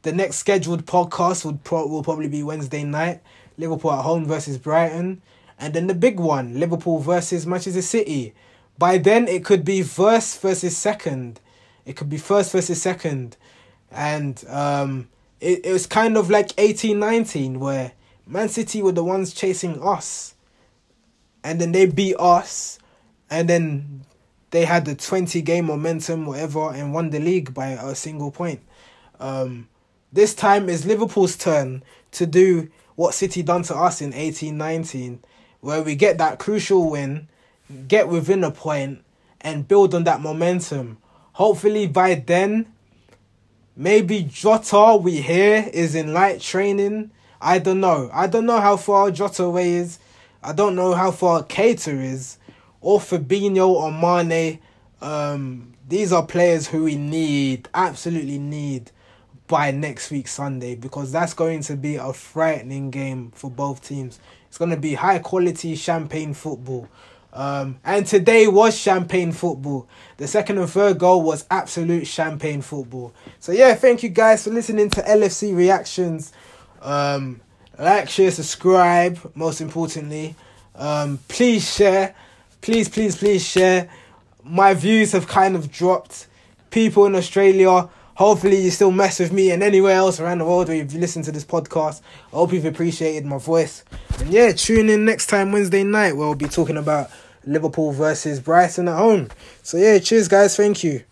the 0.00 0.12
next 0.12 0.36
scheduled 0.36 0.86
podcast 0.86 1.44
would 1.44 1.62
pro- 1.62 1.86
will 1.86 2.02
probably 2.02 2.28
be 2.28 2.42
Wednesday 2.42 2.84
night. 2.84 3.20
Liverpool 3.58 3.92
at 3.92 4.02
home 4.02 4.24
versus 4.24 4.56
Brighton, 4.56 5.20
and 5.58 5.74
then 5.74 5.86
the 5.86 5.94
big 5.94 6.18
one, 6.18 6.58
Liverpool 6.58 7.00
versus 7.00 7.46
Manchester 7.46 7.82
City. 7.82 8.32
By 8.78 8.96
then, 8.96 9.28
it 9.28 9.44
could 9.44 9.62
be 9.62 9.82
first 9.82 10.40
versus 10.40 10.74
second. 10.74 11.38
It 11.84 11.96
could 11.96 12.08
be 12.08 12.16
first 12.16 12.50
versus 12.52 12.80
second, 12.80 13.36
and 13.90 14.42
um, 14.48 15.08
it 15.38 15.66
it 15.66 15.72
was 15.72 15.86
kind 15.86 16.16
of 16.16 16.30
like 16.30 16.52
eighteen 16.56 16.98
nineteen 16.98 17.60
where 17.60 17.92
Man 18.26 18.48
City 18.48 18.82
were 18.82 18.92
the 18.92 19.04
ones 19.04 19.34
chasing 19.34 19.82
us 19.82 20.34
and 21.44 21.60
then 21.60 21.72
they 21.72 21.86
beat 21.86 22.16
us, 22.18 22.78
and 23.30 23.48
then 23.48 24.04
they 24.50 24.64
had 24.64 24.84
the 24.84 24.94
20 24.94 25.40
game 25.42 25.66
momentum, 25.66 26.26
whatever, 26.26 26.70
and 26.72 26.92
won 26.92 27.10
the 27.10 27.18
league 27.18 27.54
by 27.54 27.68
a 27.68 27.94
single 27.94 28.30
point. 28.30 28.60
Um, 29.18 29.68
this 30.12 30.34
time 30.34 30.68
is 30.68 30.86
Liverpool's 30.86 31.36
turn 31.36 31.82
to 32.12 32.26
do 32.26 32.70
what 32.94 33.14
City 33.14 33.42
done 33.42 33.62
to 33.64 33.74
us 33.74 34.02
in 34.02 34.12
eighteen 34.12 34.58
nineteen, 34.58 35.20
where 35.60 35.82
we 35.82 35.94
get 35.94 36.18
that 36.18 36.38
crucial 36.38 36.90
win, 36.90 37.28
get 37.88 38.08
within 38.08 38.44
a 38.44 38.50
point, 38.50 39.02
and 39.40 39.66
build 39.66 39.94
on 39.94 40.04
that 40.04 40.20
momentum. 40.20 40.98
Hopefully 41.34 41.86
by 41.86 42.14
then, 42.14 42.70
maybe 43.74 44.22
Jota 44.22 44.98
we 45.00 45.22
hear 45.22 45.70
is 45.72 45.94
in 45.94 46.12
light 46.12 46.40
training. 46.42 47.10
I 47.42 47.58
don't 47.58 47.80
know. 47.80 48.08
I 48.12 48.28
don't 48.28 48.46
know 48.46 48.60
how 48.60 48.76
far 48.76 49.10
Jota 49.10 49.42
away 49.44 49.74
is. 49.74 49.98
I 50.42 50.52
don't 50.52 50.74
know 50.74 50.94
how 50.94 51.10
far 51.10 51.42
Keita 51.42 51.92
is, 51.92 52.38
or 52.80 52.98
Fabinho 52.98 53.68
or 53.68 53.92
Mane. 53.92 54.58
Um, 55.00 55.74
these 55.88 56.12
are 56.12 56.24
players 56.24 56.68
who 56.68 56.84
we 56.84 56.96
need, 56.96 57.68
absolutely 57.74 58.38
need, 58.38 58.90
by 59.46 59.70
next 59.70 60.10
week 60.10 60.28
Sunday 60.28 60.74
because 60.74 61.12
that's 61.12 61.34
going 61.34 61.60
to 61.60 61.76
be 61.76 61.96
a 61.96 62.12
frightening 62.12 62.90
game 62.90 63.32
for 63.34 63.50
both 63.50 63.86
teams. 63.86 64.18
It's 64.48 64.56
going 64.56 64.70
to 64.70 64.76
be 64.76 64.94
high 64.94 65.18
quality 65.18 65.74
champagne 65.74 66.32
football. 66.32 66.88
Um, 67.32 67.78
and 67.84 68.06
today 68.06 68.46
was 68.46 68.78
champagne 68.78 69.32
football. 69.32 69.88
The 70.18 70.26
second 70.26 70.58
and 70.58 70.70
third 70.70 70.98
goal 70.98 71.22
was 71.22 71.44
absolute 71.50 72.06
champagne 72.06 72.62
football. 72.62 73.14
So 73.40 73.52
yeah, 73.52 73.74
thank 73.74 74.02
you 74.02 74.10
guys 74.10 74.44
for 74.44 74.50
listening 74.50 74.90
to 74.90 75.02
LFC 75.02 75.54
reactions. 75.56 76.32
Um, 76.82 77.40
like, 77.78 78.08
share, 78.08 78.30
subscribe. 78.30 79.18
Most 79.34 79.60
importantly, 79.60 80.34
um, 80.74 81.18
please 81.28 81.72
share. 81.72 82.14
Please, 82.60 82.88
please, 82.88 83.16
please 83.16 83.44
share. 83.46 83.88
My 84.44 84.74
views 84.74 85.12
have 85.12 85.26
kind 85.26 85.56
of 85.56 85.70
dropped. 85.70 86.26
People 86.70 87.06
in 87.06 87.14
Australia, 87.14 87.88
hopefully 88.14 88.56
you 88.56 88.70
still 88.70 88.90
mess 88.90 89.18
with 89.20 89.32
me 89.32 89.50
and 89.50 89.62
anywhere 89.62 89.94
else 89.94 90.20
around 90.20 90.38
the 90.38 90.44
world 90.44 90.68
where 90.68 90.76
you've 90.76 90.94
listened 90.94 91.24
to 91.26 91.32
this 91.32 91.44
podcast. 91.44 92.00
I 92.32 92.36
hope 92.36 92.52
you've 92.52 92.64
appreciated 92.64 93.24
my 93.24 93.38
voice. 93.38 93.84
And 94.18 94.30
yeah, 94.30 94.52
tune 94.52 94.88
in 94.88 95.04
next 95.04 95.26
time 95.26 95.52
Wednesday 95.52 95.84
night 95.84 96.16
where 96.16 96.26
we'll 96.26 96.34
be 96.34 96.48
talking 96.48 96.76
about 96.76 97.10
Liverpool 97.44 97.92
versus 97.92 98.40
Brighton 98.40 98.88
at 98.88 98.96
home. 98.96 99.28
So 99.62 99.76
yeah, 99.76 99.98
cheers 99.98 100.28
guys, 100.28 100.56
thank 100.56 100.82
you. 100.84 101.02